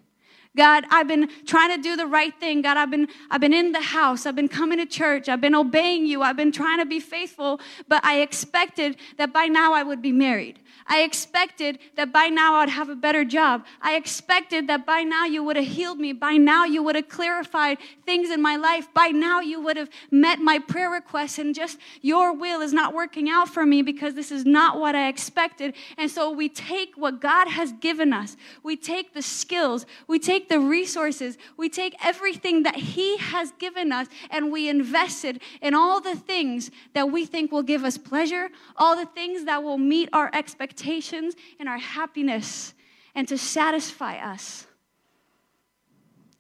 God, 0.60 0.84
I've 0.90 1.08
been 1.08 1.30
trying 1.46 1.74
to 1.74 1.82
do 1.82 1.96
the 1.96 2.06
right 2.06 2.38
thing. 2.38 2.62
God, 2.62 2.76
I've 2.76 2.92
been, 2.92 3.08
I've 3.32 3.40
been 3.40 3.54
in 3.54 3.72
the 3.72 3.80
house. 3.80 4.26
I've 4.26 4.36
been 4.36 4.50
coming 4.50 4.78
to 4.78 4.86
church. 4.86 5.30
I've 5.30 5.40
been 5.40 5.56
obeying 5.56 6.06
you. 6.06 6.22
I've 6.22 6.36
been 6.36 6.52
trying 6.52 6.80
to 6.80 6.86
be 6.86 7.00
faithful, 7.00 7.62
but 7.88 8.04
I 8.04 8.20
expected 8.20 8.98
that 9.16 9.32
by 9.32 9.46
now 9.46 9.72
I 9.74 9.84
would 9.84 10.02
be 10.02 10.12
married. 10.12 10.60
I 10.86 11.04
expected 11.04 11.80
that 11.96 12.12
by 12.12 12.28
now 12.28 12.56
I'd 12.56 12.70
have 12.70 12.90
a 12.90 12.96
better 12.96 13.24
job. 13.24 13.66
I 13.80 13.96
expected 13.96 14.68
that 14.68 14.86
by 14.86 15.04
now 15.04 15.26
you 15.26 15.44
would 15.44 15.56
have 15.56 15.68
healed 15.68 16.00
me. 16.00 16.14
By 16.14 16.34
now 16.34 16.66
you 16.66 16.82
would 16.84 16.96
have 16.96 17.08
clarified 17.08 17.78
things 18.06 18.32
in 18.32 18.42
my 18.42 18.56
life. 18.56 18.92
By 18.94 19.10
now 19.10 19.40
you 19.40 19.62
would 19.62 19.78
have 19.78 19.90
met 20.10 20.40
my 20.40 20.58
prayer 20.58 20.90
requests 20.90 21.38
and 21.38 21.54
just 21.54 21.78
your 22.02 22.34
will 22.34 22.60
is 22.62 22.74
not 22.74 22.94
working 22.94 23.30
out 23.30 23.48
for 23.48 23.66
me 23.66 23.84
because 23.84 24.16
this 24.16 24.32
is 24.32 24.46
not 24.46 24.80
what 24.80 24.96
I 24.96 25.08
expected. 25.08 25.76
And 25.98 26.10
so 26.10 26.32
we 26.32 26.50
take 26.50 26.98
what 26.98 27.22
God 27.22 27.48
has 27.48 27.72
given 27.74 28.12
us. 28.12 28.36
We 28.64 28.76
take 28.76 29.14
the 29.14 29.22
skills. 29.22 29.86
We 30.08 30.18
take 30.18 30.49
the 30.50 30.60
resources. 30.60 31.38
We 31.58 31.70
take 31.70 31.96
everything 32.04 32.64
that 32.64 32.76
He 32.76 33.18
has 33.18 33.52
given 33.60 33.92
us 33.92 34.08
and 34.30 34.52
we 34.52 34.68
invest 34.68 35.24
it 35.24 35.42
in 35.62 35.74
all 35.74 36.02
the 36.02 36.16
things 36.16 36.72
that 36.94 37.12
we 37.12 37.26
think 37.26 37.52
will 37.52 37.64
give 37.64 37.84
us 37.84 37.98
pleasure, 37.98 38.50
all 38.76 38.96
the 38.96 39.06
things 39.06 39.46
that 39.46 39.64
will 39.64 39.78
meet 39.78 40.10
our 40.12 40.30
expectations 40.34 41.36
and 41.60 41.70
our 41.70 41.78
happiness 41.78 42.74
and 43.16 43.28
to 43.28 43.38
satisfy 43.38 44.18
us. 44.18 44.68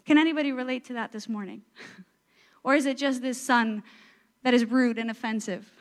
Can 0.05 0.17
anybody 0.17 0.51
relate 0.51 0.85
to 0.85 0.93
that 0.93 1.11
this 1.11 1.29
morning? 1.29 1.61
or 2.63 2.75
is 2.75 2.85
it 2.85 2.97
just 2.97 3.21
this 3.21 3.39
son 3.39 3.83
that 4.43 4.53
is 4.53 4.65
rude 4.65 4.97
and 4.97 5.11
offensive? 5.11 5.71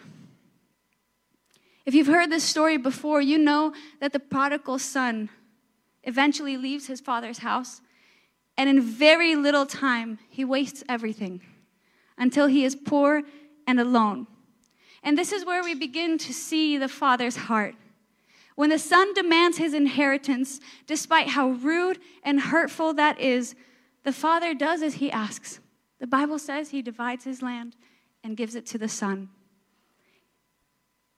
If 1.86 1.94
you've 1.94 2.08
heard 2.08 2.30
this 2.30 2.44
story 2.44 2.76
before, 2.76 3.22
you 3.22 3.38
know 3.38 3.72
that 4.00 4.12
the 4.12 4.20
prodigal 4.20 4.78
son 4.78 5.30
eventually 6.04 6.58
leaves 6.58 6.86
his 6.86 7.00
father's 7.00 7.38
house, 7.38 7.80
and 8.58 8.68
in 8.68 8.80
very 8.82 9.36
little 9.36 9.64
time, 9.64 10.18
he 10.28 10.44
wastes 10.44 10.82
everything 10.88 11.40
until 12.18 12.48
he 12.48 12.64
is 12.64 12.74
poor 12.74 13.22
and 13.68 13.78
alone. 13.78 14.26
And 15.04 15.16
this 15.16 15.30
is 15.30 15.46
where 15.46 15.62
we 15.62 15.74
begin 15.74 16.18
to 16.18 16.34
see 16.34 16.76
the 16.76 16.88
father's 16.88 17.36
heart. 17.36 17.76
When 18.56 18.70
the 18.70 18.78
son 18.78 19.14
demands 19.14 19.58
his 19.58 19.72
inheritance, 19.74 20.58
despite 20.88 21.28
how 21.28 21.50
rude 21.50 22.00
and 22.24 22.40
hurtful 22.40 22.92
that 22.94 23.20
is, 23.20 23.54
the 24.02 24.12
father 24.12 24.54
does 24.54 24.82
as 24.82 24.94
he 24.94 25.08
asks. 25.12 25.60
The 26.00 26.08
Bible 26.08 26.40
says 26.40 26.70
he 26.70 26.82
divides 26.82 27.22
his 27.22 27.40
land 27.40 27.76
and 28.24 28.36
gives 28.36 28.56
it 28.56 28.66
to 28.66 28.78
the 28.78 28.88
son. 28.88 29.28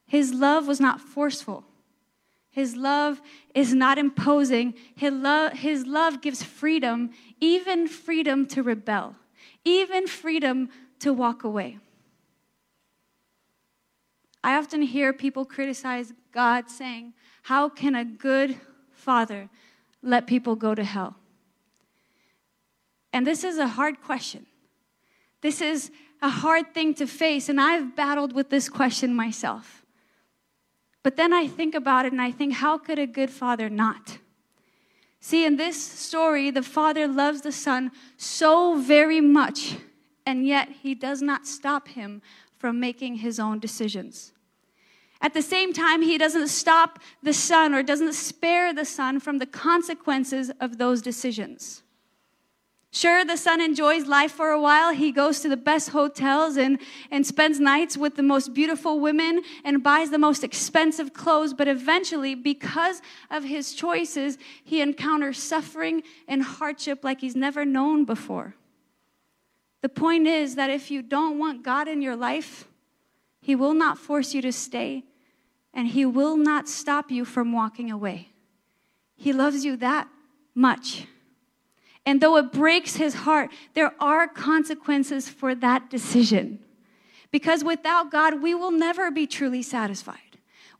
His 0.07 0.35
love 0.35 0.69
was 0.69 0.81
not 0.81 1.01
forceful. 1.01 1.65
His 2.51 2.77
love 2.77 3.21
is 3.55 3.75
not 3.75 3.97
imposing. 3.97 4.75
His 4.97 5.13
love, 5.13 5.53
his 5.53 5.87
love 5.87 6.21
gives 6.21 6.43
freedom, 6.43 7.11
even 7.41 7.87
freedom 7.87 8.47
to 8.47 8.63
rebel, 8.63 9.15
even 9.65 10.07
freedom 10.07 10.69
to 10.99 11.13
walk 11.13 11.45
away. 11.45 11.79
I 14.43 14.57
often 14.57 14.83
hear 14.83 15.13
people 15.13 15.45
criticize 15.45 16.13
God 16.33 16.71
saying, 16.71 17.13
How 17.43 17.69
can 17.69 17.95
a 17.95 18.05
good 18.05 18.57
father 18.91 19.49
let 20.03 20.27
people 20.27 20.57
go 20.57 20.75
to 20.75 20.83
hell? 20.83 21.17
And 23.13 23.27
this 23.27 23.45
is 23.45 23.59
a 23.59 23.69
hard 23.69 24.01
question. 24.01 24.47
This 25.41 25.61
is 25.61 25.91
a 26.23 26.29
hard 26.29 26.75
thing 26.75 26.95
to 26.95 27.07
face, 27.07 27.49
and 27.49 27.61
I've 27.61 27.97
battled 27.97 28.35
with 28.35 28.51
this 28.51 28.69
question 28.69 29.15
myself. 29.15 29.80
But 31.03 31.17
then 31.17 31.33
I 31.33 31.47
think 31.47 31.75
about 31.75 32.07
it 32.07 32.13
and 32.13 32.21
I 32.21 32.31
think, 32.31 32.55
how 32.55 32.79
could 32.79 32.99
a 32.99 33.07
good 33.07 33.31
father 33.31 33.71
not? 33.71 34.19
See, 35.21 35.45
in 35.45 35.57
this 35.57 35.81
story, 35.83 36.51
the 36.51 36.63
father 36.63 37.07
loves 37.07 37.43
the 37.43 37.53
son 37.53 37.93
so 38.17 38.79
very 38.79 39.21
much, 39.21 39.77
and 40.25 40.47
yet 40.47 40.69
he 40.83 40.95
does 40.95 41.21
not 41.21 41.47
stop 41.47 41.89
him 41.89 42.23
from 42.57 42.81
making 42.81 43.17
his 43.17 43.39
own 43.39 43.59
decisions. 43.59 44.33
At 45.23 45.35
the 45.35 45.43
same 45.43 45.75
time, 45.75 46.01
he 46.01 46.17
doesn't 46.17 46.49
stop 46.49 46.99
the 47.23 47.35
son 47.35 47.75
or 47.75 47.83
doesn't 47.83 48.15
spare 48.15 48.73
the 48.73 48.87
son 48.87 49.21
from 49.21 49.39
the 49.39 49.47
consequences 49.47 50.51
of 50.61 50.79
those 50.79 51.03
decisions. 51.03 51.83
Sure, 52.93 53.25
the 53.25 53.37
son 53.37 53.61
enjoys 53.61 54.07
life 54.07 54.33
for 54.33 54.51
a 54.51 54.61
while. 54.61 54.93
He 54.93 55.13
goes 55.13 55.41
to 55.41 55.49
the 55.49 55.57
best 55.57 55.91
hotels 55.91 56.57
and, 56.57 56.81
and 57.11 57.25
spends 57.25 57.61
nights 57.61 57.97
with 57.97 58.17
the 58.17 58.23
most 58.23 58.53
beautiful 58.53 58.99
women 58.99 59.43
and 59.65 59.83
buys 59.83 60.11
the 60.11 60.19
most 60.19 60.43
expensive 60.43 61.13
clothes. 61.13 61.55
But 61.55 61.69
eventually, 61.69 62.35
because 62.35 63.01
of 63.31 63.45
his 63.45 63.75
choices, 63.75 64.39
he 64.65 64.81
encounters 64.81 65.39
suffering 65.39 66.03
and 66.27 66.43
hardship 66.43 67.05
like 67.05 67.21
he's 67.21 67.37
never 67.37 67.65
known 67.65 68.05
before. 68.05 68.57
The 69.83 69.89
point 69.89 70.27
is 70.27 70.57
that 70.57 70.69
if 70.69 70.91
you 70.91 71.01
don't 71.01 71.39
want 71.39 71.63
God 71.63 71.87
in 71.87 72.03
your 72.03 72.17
life, 72.17 72.67
he 73.41 73.55
will 73.55 73.73
not 73.73 73.99
force 73.99 74.35
you 74.35 74.43
to 74.43 74.53
stay 74.53 75.05
and 75.73 75.87
he 75.87 76.05
will 76.05 76.37
not 76.37 76.69
stop 76.69 77.13
you 77.13 77.25
from 77.25 77.53
walking 77.53 77.89
away. 77.91 78.31
He 79.17 79.33
loves 79.33 79.65
you 79.65 79.77
that 79.77 80.09
much. 80.57 81.07
And 82.07 82.21
though 82.21 82.37
it 82.37 82.53
breaks 82.53 82.97
his 82.97 83.15
heart, 83.15 83.51
there 83.75 83.95
are 84.01 84.27
consequences 84.27 85.29
for 85.29 85.55
that 85.57 85.91
decision. 85.91 86.61
Because 87.31 87.63
without 87.63 88.11
God, 88.11 88.43
we 88.43 88.55
will 88.55 88.71
never 88.71 89.11
be 89.11 89.27
truly 89.27 89.63
satisfied. 89.63 90.19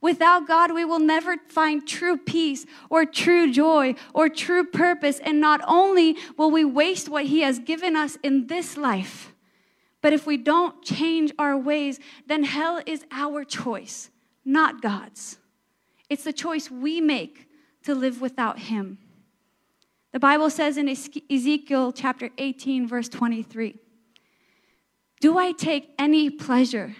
Without 0.01 0.47
God, 0.47 0.73
we 0.73 0.83
will 0.83 0.99
never 0.99 1.37
find 1.47 1.87
true 1.87 2.17
peace 2.17 2.65
or 2.89 3.05
true 3.05 3.51
joy 3.51 3.93
or 4.13 4.29
true 4.29 4.63
purpose. 4.63 5.19
And 5.19 5.39
not 5.39 5.61
only 5.67 6.17
will 6.37 6.49
we 6.49 6.65
waste 6.65 7.07
what 7.07 7.25
He 7.25 7.41
has 7.41 7.59
given 7.59 7.95
us 7.95 8.17
in 8.23 8.47
this 8.47 8.75
life, 8.75 9.31
but 10.01 10.11
if 10.11 10.25
we 10.25 10.37
don't 10.37 10.83
change 10.83 11.31
our 11.37 11.55
ways, 11.55 11.99
then 12.25 12.43
hell 12.43 12.81
is 12.87 13.05
our 13.11 13.43
choice, 13.43 14.09
not 14.43 14.81
God's. 14.81 15.37
It's 16.09 16.23
the 16.23 16.33
choice 16.33 16.71
we 16.71 16.99
make 16.99 17.47
to 17.83 17.93
live 17.93 18.19
without 18.19 18.57
Him. 18.57 18.97
The 20.11 20.19
Bible 20.19 20.49
says 20.49 20.77
in 20.77 20.89
Ezekiel 20.89 21.93
chapter 21.93 22.29
18, 22.37 22.87
verse 22.87 23.07
23 23.07 23.79
Do 25.21 25.37
I 25.37 25.53
take 25.53 25.93
any 25.97 26.29
pleasure 26.29 26.95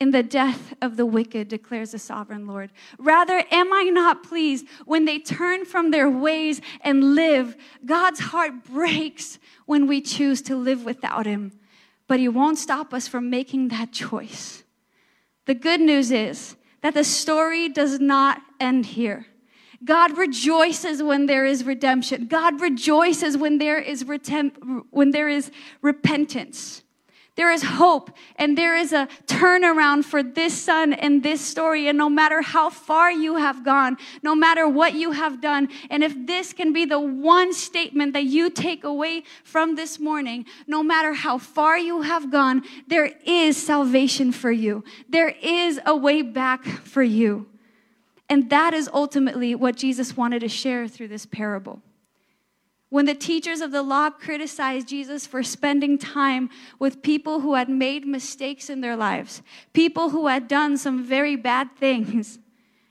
in 0.00 0.10
the 0.10 0.22
death 0.22 0.74
of 0.80 0.96
the 0.96 1.06
wicked, 1.06 1.48
declares 1.48 1.92
the 1.92 1.98
sovereign 1.98 2.46
Lord? 2.46 2.72
Rather, 2.98 3.44
am 3.52 3.72
I 3.72 3.84
not 3.84 4.24
pleased 4.24 4.66
when 4.84 5.04
they 5.04 5.18
turn 5.18 5.64
from 5.64 5.90
their 5.90 6.10
ways 6.10 6.60
and 6.80 7.14
live? 7.14 7.56
God's 7.84 8.20
heart 8.20 8.64
breaks 8.64 9.38
when 9.66 9.86
we 9.86 10.00
choose 10.00 10.42
to 10.42 10.56
live 10.56 10.84
without 10.84 11.26
Him, 11.26 11.52
but 12.08 12.18
He 12.18 12.28
won't 12.28 12.58
stop 12.58 12.92
us 12.92 13.06
from 13.06 13.30
making 13.30 13.68
that 13.68 13.92
choice. 13.92 14.64
The 15.46 15.54
good 15.54 15.80
news 15.80 16.10
is 16.10 16.56
that 16.80 16.94
the 16.94 17.04
story 17.04 17.68
does 17.68 18.00
not 18.00 18.40
end 18.58 18.86
here. 18.86 19.26
God 19.84 20.18
rejoices 20.18 21.02
when 21.02 21.26
there 21.26 21.46
is 21.46 21.64
redemption. 21.64 22.26
God 22.26 22.60
rejoices 22.60 23.36
when 23.36 23.58
there 23.58 23.78
is, 23.78 24.04
retem- 24.04 24.84
when 24.90 25.10
there 25.10 25.28
is 25.28 25.50
repentance. 25.80 26.82
There 27.36 27.50
is 27.50 27.62
hope 27.62 28.10
and 28.36 28.58
there 28.58 28.76
is 28.76 28.92
a 28.92 29.08
turnaround 29.26 30.04
for 30.04 30.22
this 30.22 30.60
son 30.60 30.92
and 30.92 31.22
this 31.22 31.40
story. 31.40 31.88
And 31.88 31.96
no 31.96 32.10
matter 32.10 32.42
how 32.42 32.68
far 32.68 33.10
you 33.10 33.36
have 33.36 33.64
gone, 33.64 33.96
no 34.22 34.34
matter 34.34 34.68
what 34.68 34.94
you 34.94 35.12
have 35.12 35.40
done, 35.40 35.68
and 35.88 36.04
if 36.04 36.14
this 36.26 36.52
can 36.52 36.74
be 36.74 36.84
the 36.84 37.00
one 37.00 37.54
statement 37.54 38.12
that 38.12 38.24
you 38.24 38.50
take 38.50 38.84
away 38.84 39.22
from 39.42 39.76
this 39.76 39.98
morning, 39.98 40.44
no 40.66 40.82
matter 40.82 41.14
how 41.14 41.38
far 41.38 41.78
you 41.78 42.02
have 42.02 42.30
gone, 42.30 42.62
there 42.88 43.12
is 43.24 43.56
salvation 43.56 44.32
for 44.32 44.52
you. 44.52 44.84
There 45.08 45.34
is 45.40 45.80
a 45.86 45.96
way 45.96 46.20
back 46.20 46.64
for 46.64 47.02
you. 47.02 47.49
And 48.30 48.48
that 48.48 48.72
is 48.72 48.88
ultimately 48.94 49.56
what 49.56 49.76
Jesus 49.76 50.16
wanted 50.16 50.38
to 50.40 50.48
share 50.48 50.86
through 50.86 51.08
this 51.08 51.26
parable. 51.26 51.82
When 52.88 53.04
the 53.04 53.14
teachers 53.14 53.60
of 53.60 53.72
the 53.72 53.82
law 53.82 54.10
criticized 54.10 54.88
Jesus 54.88 55.26
for 55.26 55.42
spending 55.42 55.98
time 55.98 56.48
with 56.78 57.02
people 57.02 57.40
who 57.40 57.54
had 57.54 57.68
made 57.68 58.06
mistakes 58.06 58.70
in 58.70 58.80
their 58.80 58.96
lives, 58.96 59.42
people 59.72 60.10
who 60.10 60.28
had 60.28 60.48
done 60.48 60.78
some 60.78 61.04
very 61.04 61.34
bad 61.34 61.76
things, 61.76 62.38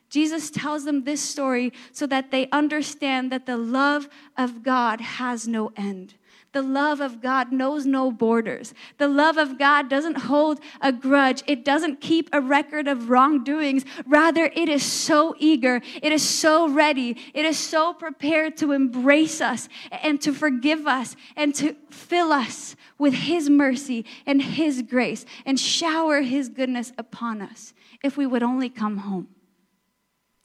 Jesus 0.09 0.49
tells 0.49 0.83
them 0.85 1.03
this 1.03 1.21
story 1.21 1.71
so 1.91 2.05
that 2.07 2.31
they 2.31 2.49
understand 2.51 3.31
that 3.31 3.45
the 3.45 3.57
love 3.57 4.09
of 4.37 4.63
God 4.63 4.99
has 4.99 5.47
no 5.47 5.71
end. 5.77 6.15
The 6.51 6.61
love 6.63 6.99
of 6.99 7.21
God 7.21 7.51
knows 7.51 7.85
no 7.85 8.11
borders. 8.11 8.73
The 8.97 9.07
love 9.07 9.37
of 9.37 9.59
God 9.59 9.87
doesn't 9.87 10.17
hold 10.17 10.59
a 10.81 10.91
grudge. 10.91 11.43
It 11.45 11.63
doesn't 11.63 12.01
keep 12.01 12.27
a 12.33 12.41
record 12.41 12.87
of 12.87 13.09
wrongdoings. 13.09 13.85
Rather, 14.07 14.45
it 14.55 14.67
is 14.67 14.83
so 14.83 15.35
eager. 15.37 15.81
It 16.01 16.11
is 16.11 16.27
so 16.27 16.67
ready. 16.67 17.17
It 17.35 17.45
is 17.45 17.59
so 17.59 17.93
prepared 17.93 18.57
to 18.57 18.71
embrace 18.71 19.41
us 19.41 19.69
and 19.91 20.19
to 20.21 20.33
forgive 20.33 20.87
us 20.87 21.15
and 21.35 21.53
to 21.55 21.75
fill 21.91 22.33
us 22.33 22.75
with 22.97 23.13
His 23.13 23.47
mercy 23.49 24.05
and 24.25 24.41
His 24.41 24.81
grace 24.81 25.25
and 25.45 25.59
shower 25.59 26.21
His 26.21 26.49
goodness 26.49 26.91
upon 26.97 27.43
us 27.43 27.73
if 28.03 28.17
we 28.17 28.25
would 28.25 28.43
only 28.43 28.69
come 28.69 28.97
home. 28.97 29.27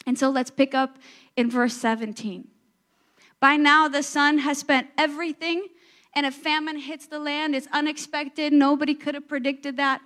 And 0.07 0.19
so 0.19 0.29
let's 0.29 0.51
pick 0.51 0.75
up 0.75 0.99
in 1.35 1.51
verse 1.51 1.75
17. 1.75 2.49
By 3.41 3.57
now, 3.57 3.89
the 3.89 4.03
son 4.03 4.39
has 4.39 4.59
spent 4.59 4.89
everything 4.97 5.67
and 6.15 6.27
a 6.27 6.31
famine 6.31 6.79
hits 6.79 7.07
the 7.07 7.19
land. 7.19 7.55
It's 7.55 7.69
unexpected. 7.73 8.53
Nobody 8.53 8.95
could 8.95 9.15
have 9.15 9.29
predicted 9.29 9.77
that. 9.77 10.01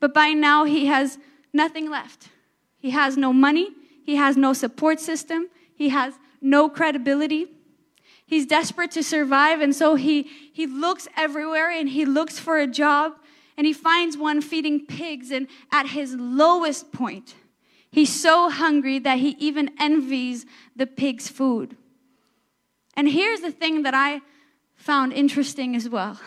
But 0.00 0.14
by 0.14 0.30
now, 0.30 0.64
he 0.64 0.86
has 0.86 1.18
nothing 1.52 1.90
left. 1.90 2.28
He 2.78 2.90
has 2.90 3.16
no 3.16 3.32
money. 3.32 3.70
He 4.04 4.16
has 4.16 4.36
no 4.36 4.52
support 4.52 5.00
system. 5.00 5.48
He 5.74 5.90
has 5.90 6.14
no 6.40 6.68
credibility. 6.68 7.48
He's 8.26 8.44
desperate 8.44 8.90
to 8.90 9.02
survive, 9.02 9.62
and 9.62 9.74
so 9.74 9.94
he, 9.94 10.24
he 10.52 10.66
looks 10.66 11.08
everywhere 11.16 11.70
and 11.70 11.88
he 11.88 12.04
looks 12.04 12.38
for 12.38 12.58
a 12.58 12.66
job, 12.66 13.14
and 13.56 13.66
he 13.66 13.72
finds 13.72 14.18
one 14.18 14.42
feeding 14.42 14.84
pigs. 14.84 15.30
And 15.30 15.48
at 15.72 15.88
his 15.88 16.14
lowest 16.14 16.92
point, 16.92 17.34
he's 17.90 18.14
so 18.14 18.50
hungry 18.50 18.98
that 18.98 19.18
he 19.18 19.30
even 19.38 19.70
envies 19.80 20.44
the 20.76 20.86
pig's 20.86 21.28
food. 21.28 21.76
And 22.94 23.08
here's 23.08 23.40
the 23.40 23.50
thing 23.50 23.82
that 23.84 23.94
I 23.94 24.20
found 24.78 25.12
interesting 25.12 25.76
as 25.76 25.88
well. 25.88 26.18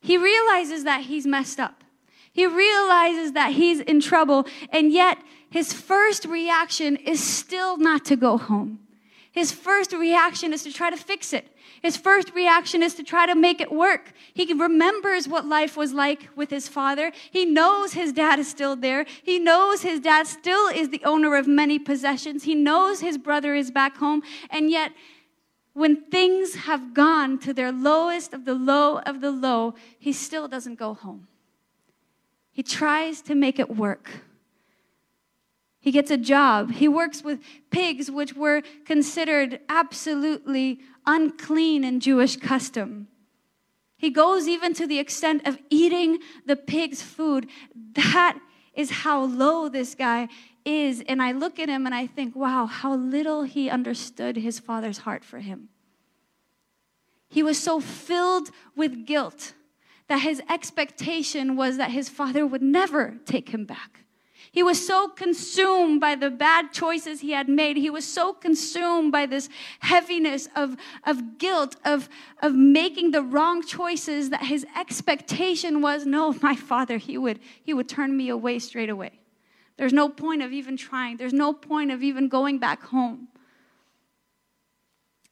He 0.00 0.18
realizes 0.18 0.84
that 0.84 1.02
he's 1.02 1.26
messed 1.26 1.58
up. 1.58 1.82
He 2.32 2.46
realizes 2.46 3.32
that 3.32 3.52
he's 3.52 3.80
in 3.80 4.00
trouble, 4.00 4.46
and 4.70 4.92
yet 4.92 5.18
his 5.48 5.72
first 5.72 6.26
reaction 6.26 6.96
is 6.96 7.22
still 7.22 7.76
not 7.76 8.04
to 8.06 8.16
go 8.16 8.36
home. 8.36 8.80
His 9.32 9.52
first 9.52 9.92
reaction 9.92 10.52
is 10.52 10.64
to 10.64 10.72
try 10.72 10.90
to 10.90 10.96
fix 10.96 11.32
it. 11.32 11.56
His 11.82 11.96
first 11.96 12.34
reaction 12.34 12.82
is 12.82 12.94
to 12.94 13.04
try 13.04 13.26
to 13.26 13.34
make 13.34 13.60
it 13.60 13.72
work. 13.72 14.12
He 14.34 14.52
remembers 14.52 15.28
what 15.28 15.46
life 15.46 15.76
was 15.76 15.92
like 15.92 16.28
with 16.34 16.50
his 16.50 16.68
father. 16.68 17.12
He 17.30 17.44
knows 17.44 17.92
his 17.92 18.12
dad 18.12 18.38
is 18.38 18.48
still 18.48 18.74
there. 18.74 19.06
He 19.22 19.38
knows 19.38 19.82
his 19.82 20.00
dad 20.00 20.26
still 20.26 20.68
is 20.68 20.90
the 20.90 21.02
owner 21.04 21.36
of 21.36 21.46
many 21.46 21.78
possessions. 21.78 22.42
He 22.42 22.54
knows 22.56 23.00
his 23.00 23.18
brother 23.18 23.54
is 23.54 23.70
back 23.70 23.96
home. 23.96 24.22
And 24.50 24.68
yet, 24.68 24.92
when 25.72 25.96
things 25.96 26.54
have 26.54 26.94
gone 26.94 27.38
to 27.40 27.52
their 27.52 27.72
lowest 27.72 28.32
of 28.34 28.44
the 28.44 28.54
low 28.54 28.98
of 28.98 29.20
the 29.20 29.30
low, 29.30 29.74
he 29.98 30.12
still 30.12 30.48
doesn't 30.48 30.78
go 30.78 30.94
home. 30.94 31.28
He 32.52 32.62
tries 32.62 33.22
to 33.22 33.34
make 33.34 33.58
it 33.58 33.74
work. 33.74 34.10
He 35.80 35.92
gets 35.92 36.10
a 36.10 36.18
job. 36.18 36.72
He 36.72 36.88
works 36.88 37.22
with 37.22 37.40
pigs, 37.70 38.10
which 38.10 38.34
were 38.34 38.62
considered 38.84 39.60
absolutely 39.68 40.80
unclean 41.06 41.84
in 41.84 42.00
Jewish 42.00 42.36
custom. 42.36 43.08
He 43.96 44.10
goes 44.10 44.48
even 44.48 44.74
to 44.74 44.86
the 44.86 44.98
extent 44.98 45.46
of 45.46 45.58
eating 45.70 46.18
the 46.46 46.56
pig's 46.56 47.02
food. 47.02 47.48
That 47.94 48.38
is 48.74 48.90
how 48.90 49.24
low 49.24 49.68
this 49.68 49.94
guy 49.94 50.28
is. 50.64 51.02
And 51.08 51.22
I 51.22 51.32
look 51.32 51.58
at 51.58 51.68
him 51.68 51.86
and 51.86 51.94
I 51.94 52.06
think, 52.06 52.36
wow, 52.36 52.66
how 52.66 52.94
little 52.94 53.42
he 53.42 53.70
understood 53.70 54.36
his 54.36 54.58
father's 54.58 54.98
heart 54.98 55.24
for 55.24 55.38
him. 55.38 55.68
He 57.28 57.42
was 57.42 57.58
so 57.58 57.80
filled 57.80 58.50
with 58.74 59.06
guilt 59.06 59.54
that 60.08 60.22
his 60.22 60.42
expectation 60.50 61.56
was 61.56 61.76
that 61.76 61.92
his 61.92 62.08
father 62.08 62.44
would 62.44 62.62
never 62.62 63.18
take 63.24 63.50
him 63.50 63.64
back. 63.64 64.00
He 64.52 64.64
was 64.64 64.84
so 64.84 65.08
consumed 65.08 66.00
by 66.00 66.16
the 66.16 66.30
bad 66.30 66.72
choices 66.72 67.20
he 67.20 67.30
had 67.30 67.48
made. 67.48 67.76
He 67.76 67.90
was 67.90 68.04
so 68.04 68.32
consumed 68.32 69.12
by 69.12 69.26
this 69.26 69.48
heaviness 69.78 70.48
of, 70.56 70.76
of 71.06 71.38
guilt, 71.38 71.76
of, 71.84 72.08
of 72.42 72.56
making 72.56 73.12
the 73.12 73.22
wrong 73.22 73.62
choices, 73.62 74.30
that 74.30 74.42
his 74.42 74.66
expectation 74.76 75.80
was 75.80 76.04
no, 76.04 76.34
my 76.42 76.56
father, 76.56 76.96
he 76.96 77.16
would, 77.16 77.38
he 77.62 77.72
would 77.72 77.88
turn 77.88 78.16
me 78.16 78.28
away 78.28 78.58
straight 78.58 78.90
away. 78.90 79.19
There's 79.80 79.94
no 79.94 80.10
point 80.10 80.42
of 80.42 80.52
even 80.52 80.76
trying, 80.76 81.16
there's 81.16 81.32
no 81.32 81.54
point 81.54 81.90
of 81.90 82.02
even 82.02 82.28
going 82.28 82.58
back 82.58 82.82
home. 82.82 83.28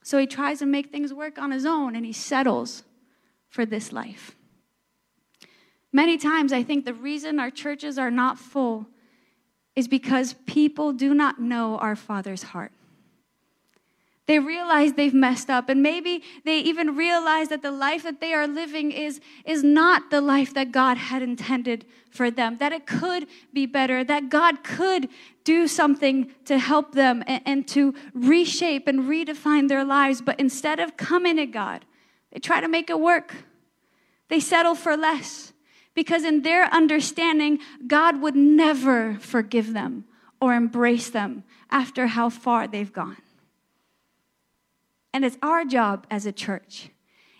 So 0.03 0.17
he 0.17 0.27
tries 0.27 0.61
to 0.61 0.67
make 0.67 0.91
things 0.91 1.13
work 1.13 1.37
on 1.37 1.51
his 1.51 1.67
own 1.67 1.95
and 1.95 2.07
he 2.07 2.15
settles 2.15 2.85
for 3.51 3.67
this 3.67 3.93
life. 3.93 4.37
Many 5.93 6.17
times, 6.17 6.55
I 6.55 6.63
think 6.63 6.87
the 6.87 6.95
reason 6.95 7.39
our 7.39 7.51
churches 7.51 7.99
are 7.99 8.11
not 8.11 8.39
full 8.39 8.87
is 9.77 9.87
because 9.87 10.35
people 10.47 10.95
do 10.95 11.13
not 11.13 11.39
know 11.39 11.77
our 11.77 11.95
Father's 11.95 12.45
heart. 12.45 12.73
They 14.29 14.39
realize 14.39 14.93
they've 14.93 15.15
messed 15.15 15.49
up, 15.49 15.71
and 15.71 15.83
maybe 15.83 16.23
they 16.45 16.59
even 16.59 16.95
realize 16.95 17.49
that 17.49 17.63
the 17.63 17.71
life 17.71 18.03
that 18.03 18.21
they 18.21 18.35
are 18.35 18.47
living 18.47 18.93
is, 18.93 19.23
is 19.47 19.65
not 19.65 20.11
the 20.11 20.21
life 20.21 20.53
that 20.53 20.71
God 20.71 20.99
had 20.99 21.23
intended 21.23 21.87
for 22.11 22.31
them, 22.31 22.59
that 22.59 22.71
it 22.71 22.87
could 22.87 23.27
be 23.55 23.65
better, 23.65 24.05
that 24.05 24.29
God 24.29 24.63
could 24.63 25.09
do 25.45 25.67
something 25.67 26.31
to 26.45 26.59
help 26.59 26.93
them 26.93 27.25
and, 27.27 27.43
and 27.47 27.69
to 27.69 27.95
reshape 28.13 28.87
and 28.87 29.09
redefine 29.09 29.67
their 29.67 29.83
lives. 29.83 30.21
But 30.21 30.39
instead 30.39 30.79
of 30.79 30.99
coming 30.99 31.37
to 31.37 31.47
God, 31.47 31.87
they 32.31 32.39
try 32.39 32.61
to 32.61 32.69
make 32.69 32.91
it 32.91 33.01
work, 33.01 33.35
they 34.29 34.41
settle 34.41 34.75
for 34.75 34.95
less 34.95 35.55
because 35.95 36.23
in 36.23 36.43
their 36.43 36.67
understanding, 36.67 37.61
God 37.87 38.21
would 38.21 38.37
never 38.37 39.17
forgive 39.21 39.73
them 39.73 40.05
or 40.39 40.53
embrace 40.53 41.09
them 41.09 41.45
after 41.71 42.09
how 42.09 42.29
far 42.29 42.69
they've 42.69 42.93
gone. 42.93 43.17
And 45.13 45.25
it's 45.25 45.39
our 45.43 45.65
job 45.65 46.07
as 46.11 46.27
a 46.27 46.33
church. 46.33 46.91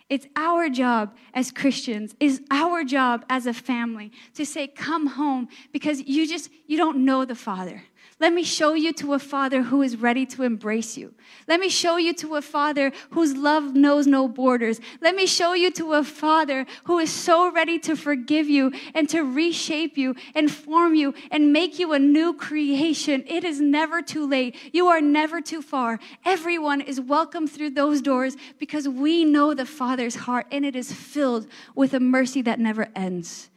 It's 0.09 0.25
our 0.35 0.69
job 0.69 1.15
as 1.35 1.51
Christians, 1.51 2.15
it's 2.19 2.39
our 2.49 2.83
job 2.83 3.23
as 3.29 3.45
a 3.45 3.53
family 3.53 4.11
to 4.33 4.43
say, 4.43 4.67
come 4.67 5.05
home 5.05 5.49
because 5.71 6.01
you 6.01 6.27
just, 6.27 6.49
you 6.65 6.77
don't 6.77 7.05
know 7.05 7.25
the 7.25 7.35
Father. 7.35 7.83
Let 8.21 8.33
me 8.33 8.43
show 8.43 8.73
you 8.73 8.91
to 8.93 9.13
a 9.13 9.19
father 9.19 9.63
who 9.63 9.81
is 9.81 9.95
ready 9.95 10.25
to 10.25 10.43
embrace 10.43 10.97
you. 10.97 11.13
Let 11.47 11.61
me 11.61 11.69
show 11.69 11.95
you 11.95 12.13
to 12.15 12.35
a 12.35 12.41
father 12.41 12.91
whose 13.11 13.33
love 13.33 13.75
knows 13.75 14.07
no 14.07 14.27
borders. 14.27 14.81
Let 14.99 15.15
me 15.15 15.25
show 15.25 15.53
you 15.53 15.71
to 15.71 15.93
a 15.93 16.03
father 16.03 16.65
who 16.83 16.99
is 16.99 17.09
so 17.09 17.49
ready 17.49 17.79
to 17.79 17.95
forgive 17.95 18.49
you 18.49 18.73
and 18.93 19.07
to 19.07 19.21
reshape 19.21 19.97
you 19.97 20.15
and 20.35 20.51
form 20.51 20.95
you 20.95 21.13
and 21.31 21.53
make 21.53 21.79
you 21.79 21.93
a 21.93 21.99
new 21.99 22.33
creation. 22.33 23.23
It 23.25 23.45
is 23.45 23.61
never 23.61 24.01
too 24.01 24.27
late. 24.27 24.57
You 24.73 24.87
are 24.87 24.99
never 24.99 25.39
too 25.39 25.61
far. 25.61 25.97
Everyone 26.25 26.81
is 26.81 26.99
welcome 26.99 27.47
through 27.47 27.69
those 27.69 28.01
doors 28.01 28.35
because 28.57 28.89
we 28.89 29.23
know 29.23 29.53
the 29.53 29.65
Father's 29.65 30.15
heart 30.15 30.45
and 30.51 30.65
it 30.65 30.75
is 30.75 30.91
filled 30.91 31.47
with 31.73 31.93
a 31.93 32.01
mercy 32.01 32.41
that 32.41 32.59
never 32.59 32.89
ends. 32.97 33.49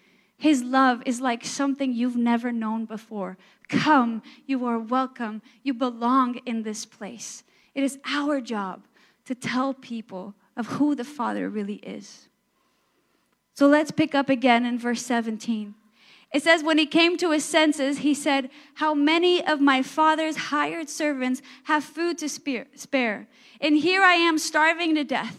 His 0.42 0.62
love 0.64 1.04
is 1.06 1.20
like 1.20 1.44
something 1.44 1.92
you've 1.92 2.16
never 2.16 2.50
known 2.50 2.84
before. 2.84 3.38
Come, 3.72 4.22
you 4.46 4.66
are 4.66 4.78
welcome. 4.78 5.40
You 5.62 5.72
belong 5.72 6.40
in 6.44 6.62
this 6.62 6.84
place. 6.84 7.42
It 7.74 7.82
is 7.82 7.98
our 8.04 8.40
job 8.40 8.82
to 9.24 9.34
tell 9.34 9.72
people 9.72 10.34
of 10.56 10.66
who 10.66 10.94
the 10.94 11.04
Father 11.04 11.48
really 11.48 11.76
is. 11.76 12.28
So 13.54 13.66
let's 13.66 13.90
pick 13.90 14.14
up 14.14 14.28
again 14.28 14.66
in 14.66 14.78
verse 14.78 15.02
17. 15.02 15.74
It 16.32 16.42
says, 16.42 16.62
When 16.62 16.78
he 16.78 16.86
came 16.86 17.16
to 17.18 17.30
his 17.30 17.44
senses, 17.44 17.98
he 17.98 18.14
said, 18.14 18.50
How 18.74 18.94
many 18.94 19.44
of 19.44 19.60
my 19.60 19.82
father's 19.82 20.36
hired 20.36 20.90
servants 20.90 21.40
have 21.64 21.82
food 21.82 22.18
to 22.18 22.28
spare? 22.28 23.26
And 23.60 23.76
here 23.76 24.02
I 24.02 24.14
am 24.14 24.38
starving 24.38 24.94
to 24.96 25.04
death. 25.04 25.38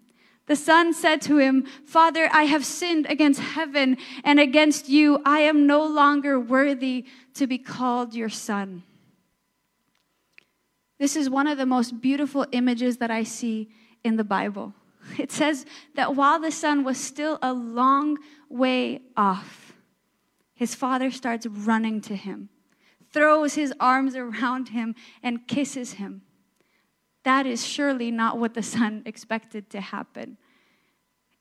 The 0.47 0.55
son 0.55 0.93
said 0.93 1.21
to 1.23 1.37
him, 1.37 1.65
Father, 1.85 2.29
I 2.31 2.43
have 2.43 2.65
sinned 2.65 3.05
against 3.07 3.39
heaven 3.39 3.97
and 4.23 4.39
against 4.39 4.89
you. 4.89 5.21
I 5.25 5.39
am 5.39 5.67
no 5.67 5.85
longer 5.85 6.39
worthy 6.39 7.05
to 7.35 7.47
be 7.47 7.57
called 7.57 8.13
your 8.13 8.29
son. 8.29 8.83
This 10.99 11.15
is 11.15 11.29
one 11.29 11.47
of 11.47 11.57
the 11.57 11.65
most 11.65 12.01
beautiful 12.01 12.45
images 12.51 12.97
that 12.97 13.09
I 13.09 13.23
see 13.23 13.69
in 14.03 14.17
the 14.17 14.23
Bible. 14.23 14.73
It 15.17 15.31
says 15.31 15.65
that 15.95 16.15
while 16.15 16.39
the 16.39 16.51
son 16.51 16.83
was 16.83 16.97
still 16.97 17.39
a 17.41 17.53
long 17.53 18.17
way 18.49 19.01
off, 19.17 19.73
his 20.53 20.75
father 20.75 21.09
starts 21.09 21.47
running 21.47 22.01
to 22.01 22.15
him, 22.15 22.49
throws 23.11 23.55
his 23.55 23.73
arms 23.79 24.15
around 24.15 24.69
him, 24.69 24.93
and 25.23 25.47
kisses 25.47 25.93
him. 25.93 26.21
That 27.23 27.45
is 27.45 27.65
surely 27.65 28.11
not 28.11 28.37
what 28.37 28.53
the 28.53 28.63
son 28.63 29.03
expected 29.05 29.69
to 29.71 29.81
happen. 29.81 30.37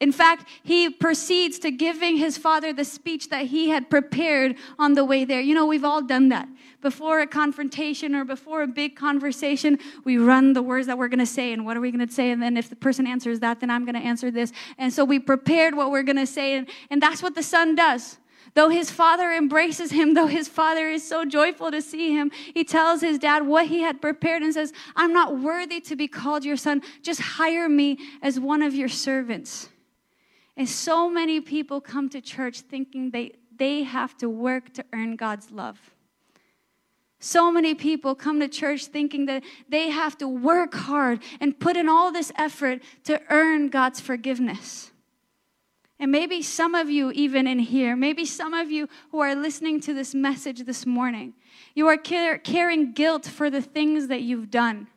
In 0.01 0.13
fact, 0.13 0.49
he 0.63 0.89
proceeds 0.89 1.59
to 1.59 1.71
giving 1.71 2.17
his 2.17 2.39
father 2.39 2.73
the 2.73 2.87
speech 2.87 3.29
that 3.29 3.47
he 3.47 3.69
had 3.69 3.91
prepared 3.91 4.57
on 4.79 4.95
the 4.95 5.05
way 5.05 5.27
there. 5.27 5.43
You 5.43 5.55
know, 5.55 5.67
we've 5.67 5.85
all 5.85 6.01
done 6.01 6.31
that. 6.31 6.49
Before 6.81 7.21
a 7.21 7.27
confrontation 7.27 8.15
or 8.15 8.25
before 8.25 8.63
a 8.63 8.67
big 8.67 8.97
conversation, 8.97 9.79
we 10.05 10.17
run 10.17 10.55
the 10.55 10.63
words 10.63 10.87
that 10.87 10.97
we're 10.97 11.09
going 11.09 11.19
to 11.19 11.27
say 11.27 11.53
and 11.53 11.67
what 11.67 11.77
are 11.77 11.83
we 11.83 11.91
going 11.91 12.07
to 12.07 12.13
say? 12.13 12.31
And 12.31 12.43
then 12.43 12.57
if 12.57 12.71
the 12.71 12.77
person 12.77 13.07
answers 13.07 13.41
that, 13.41 13.61
then 13.61 13.71
I'm 13.71 13.85
going 13.85 13.95
to 13.95 14.01
answer 14.01 14.31
this. 14.31 14.53
And 14.79 14.91
so 14.91 15.05
we 15.05 15.19
prepared 15.19 15.75
what 15.75 15.91
we're 15.91 16.03
going 16.03 16.17
to 16.17 16.27
say. 16.27 16.55
And, 16.55 16.67
and 16.89 17.03
that's 17.03 17.23
what 17.23 17.35
the 17.35 17.43
son 17.43 17.75
does. 17.75 18.17
Though 18.55 18.69
his 18.69 18.91
father 18.91 19.31
embraces 19.31 19.93
him, 19.93 20.15
though 20.15 20.27
his 20.27 20.49
father 20.49 20.89
is 20.89 21.07
so 21.07 21.25
joyful 21.25 21.71
to 21.71 21.81
see 21.81 22.13
him, 22.13 22.31
he 22.53 22.65
tells 22.65 23.01
his 23.01 23.19
dad 23.19 23.47
what 23.47 23.67
he 23.67 23.81
had 23.81 24.01
prepared 24.01 24.43
and 24.43 24.53
says, 24.53 24.73
I'm 24.97 25.13
not 25.13 25.39
worthy 25.39 25.81
to 25.83 25.97
be 25.97 26.09
called 26.09 26.45
your 26.45 26.57
son. 26.57 26.83
Just 27.03 27.21
hire 27.21 27.69
me 27.69 27.99
as 28.23 28.41
one 28.41 28.63
of 28.63 28.75
your 28.75 28.89
servants. 28.89 29.69
And 30.57 30.69
so 30.69 31.09
many 31.09 31.41
people 31.41 31.81
come 31.81 32.09
to 32.11 32.21
church 32.21 32.61
thinking 32.63 33.11
they, 33.11 33.33
they 33.57 33.85
have 33.85 34.17
to 34.19 34.29
work 34.29 34.75
to 34.75 34.85
earn 34.93 35.17
God's 35.17 35.51
love. 35.51 35.79
So 37.21 37.53
many 37.53 37.75
people 37.75 38.15
come 38.15 38.41
to 38.41 38.49
church 38.49 38.87
thinking 38.87 39.27
that 39.27 39.45
they 39.69 39.91
have 39.91 40.17
to 40.19 40.27
work 40.27 40.75
hard 40.75 41.23
and 41.39 41.59
put 41.59 41.77
in 41.77 41.89
all 41.89 42.11
this 42.11 42.33
effort 42.37 42.83
to 43.05 43.21
earn 43.29 43.69
God's 43.69 44.01
forgiveness. 44.01 44.91
And 46.01 46.11
maybe 46.11 46.41
some 46.41 46.75
of 46.75 46.89
you, 46.89 47.13
even 47.13 47.47
in 47.47 47.59
here, 47.59 47.95
maybe 47.95 48.25
some 48.25 48.55
of 48.55 48.71
you 48.71 48.89
who 49.13 49.21
are 49.21 49.35
listening 49.35 49.81
to 49.83 49.93
this 49.93 50.15
message 50.15 50.65
this 50.65 50.87
morning, 50.87 51.35
you 51.75 51.87
are 51.89 51.99
carrying 51.99 52.93
guilt 52.93 53.27
for 53.27 53.51
the 53.51 53.61
things 53.61 54.09
that 54.09 54.23
you've 54.23 54.51
done 54.51 54.89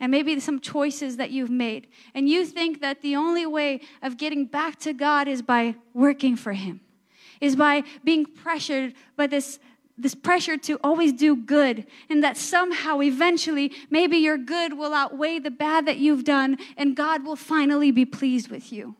and 0.00 0.10
maybe 0.10 0.38
some 0.40 0.58
choices 0.58 1.16
that 1.16 1.30
you've 1.30 1.48
made. 1.48 1.86
And 2.12 2.28
you 2.28 2.44
think 2.44 2.80
that 2.80 3.02
the 3.02 3.14
only 3.14 3.46
way 3.46 3.82
of 4.02 4.16
getting 4.16 4.46
back 4.46 4.80
to 4.80 4.92
God 4.92 5.28
is 5.28 5.42
by 5.42 5.76
working 5.94 6.34
for 6.34 6.54
Him, 6.54 6.80
is 7.40 7.54
by 7.54 7.84
being 8.02 8.26
pressured 8.26 8.94
by 9.16 9.28
this. 9.28 9.60
This 9.98 10.14
pressure 10.14 10.56
to 10.56 10.80
always 10.82 11.12
do 11.12 11.36
good, 11.36 11.86
and 12.08 12.24
that 12.24 12.38
somehow, 12.38 13.02
eventually, 13.02 13.70
maybe 13.90 14.16
your 14.16 14.38
good 14.38 14.76
will 14.76 14.94
outweigh 14.94 15.38
the 15.38 15.50
bad 15.50 15.86
that 15.86 15.98
you've 15.98 16.24
done, 16.24 16.56
and 16.78 16.96
God 16.96 17.24
will 17.24 17.36
finally 17.36 17.90
be 17.90 18.06
pleased 18.06 18.50
with 18.50 18.72
you. 18.72 18.96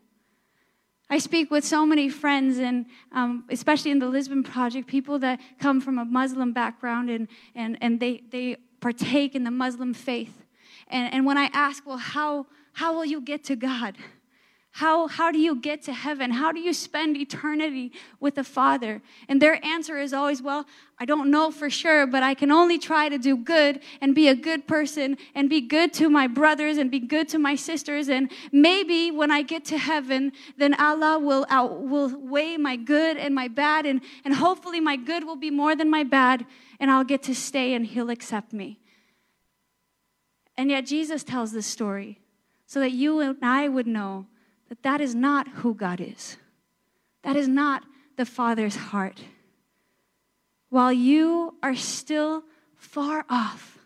I 1.12 1.18
speak 1.18 1.50
with 1.50 1.62
so 1.62 1.84
many 1.84 2.08
friends, 2.08 2.56
and 2.56 2.86
um, 3.12 3.44
especially 3.50 3.90
in 3.90 3.98
the 3.98 4.06
Lisbon 4.06 4.42
Project, 4.42 4.88
people 4.88 5.18
that 5.18 5.40
come 5.58 5.78
from 5.78 5.98
a 5.98 6.06
Muslim 6.06 6.54
background 6.54 7.10
and, 7.10 7.28
and, 7.54 7.76
and 7.82 8.00
they, 8.00 8.22
they 8.30 8.56
partake 8.80 9.34
in 9.34 9.44
the 9.44 9.50
Muslim 9.50 9.92
faith. 9.92 10.34
And, 10.88 11.12
and 11.12 11.26
when 11.26 11.36
I 11.36 11.50
ask, 11.52 11.86
well, 11.86 11.98
how, 11.98 12.46
how 12.72 12.94
will 12.94 13.04
you 13.04 13.20
get 13.20 13.44
to 13.44 13.56
God? 13.56 13.98
How, 14.70 15.06
how 15.06 15.30
do 15.30 15.38
you 15.38 15.56
get 15.56 15.82
to 15.82 15.92
heaven? 15.92 16.30
How 16.30 16.50
do 16.50 16.60
you 16.60 16.72
spend 16.72 17.18
eternity 17.18 17.92
with 18.18 18.36
the 18.36 18.44
Father? 18.44 19.02
And 19.28 19.42
their 19.42 19.62
answer 19.62 19.98
is 19.98 20.14
always, 20.14 20.40
well, 20.40 20.64
I 21.02 21.04
don't 21.04 21.32
know 21.32 21.50
for 21.50 21.68
sure, 21.68 22.06
but 22.06 22.22
I 22.22 22.32
can 22.32 22.52
only 22.52 22.78
try 22.78 23.08
to 23.08 23.18
do 23.18 23.36
good 23.36 23.80
and 24.00 24.14
be 24.14 24.28
a 24.28 24.36
good 24.36 24.68
person 24.68 25.16
and 25.34 25.50
be 25.50 25.60
good 25.60 25.92
to 25.94 26.08
my 26.08 26.28
brothers 26.28 26.76
and 26.78 26.92
be 26.92 27.00
good 27.00 27.28
to 27.30 27.40
my 27.40 27.56
sisters. 27.56 28.08
And 28.08 28.30
maybe 28.52 29.10
when 29.10 29.32
I 29.32 29.42
get 29.42 29.64
to 29.64 29.78
heaven, 29.78 30.30
then 30.58 30.74
Allah 30.74 31.18
will, 31.18 31.44
out, 31.50 31.82
will 31.82 32.16
weigh 32.16 32.56
my 32.56 32.76
good 32.76 33.16
and 33.16 33.34
my 33.34 33.48
bad. 33.48 33.84
And, 33.84 34.00
and 34.24 34.32
hopefully 34.32 34.78
my 34.78 34.94
good 34.94 35.24
will 35.24 35.34
be 35.34 35.50
more 35.50 35.74
than 35.74 35.90
my 35.90 36.04
bad. 36.04 36.46
And 36.78 36.88
I'll 36.88 37.02
get 37.02 37.24
to 37.24 37.34
stay 37.34 37.74
and 37.74 37.84
He'll 37.84 38.10
accept 38.10 38.52
me. 38.52 38.78
And 40.56 40.70
yet 40.70 40.86
Jesus 40.86 41.24
tells 41.24 41.50
this 41.50 41.66
story 41.66 42.20
so 42.64 42.78
that 42.78 42.92
you 42.92 43.18
and 43.18 43.38
I 43.42 43.66
would 43.66 43.88
know 43.88 44.26
that 44.68 44.84
that 44.84 45.00
is 45.00 45.16
not 45.16 45.48
who 45.48 45.74
God 45.74 46.00
is. 46.00 46.36
That 47.24 47.34
is 47.34 47.48
not 47.48 47.82
the 48.16 48.24
Father's 48.24 48.76
heart. 48.76 49.24
While 50.72 50.94
you 50.94 51.54
are 51.62 51.76
still 51.76 52.44
far 52.78 53.26
off, 53.28 53.76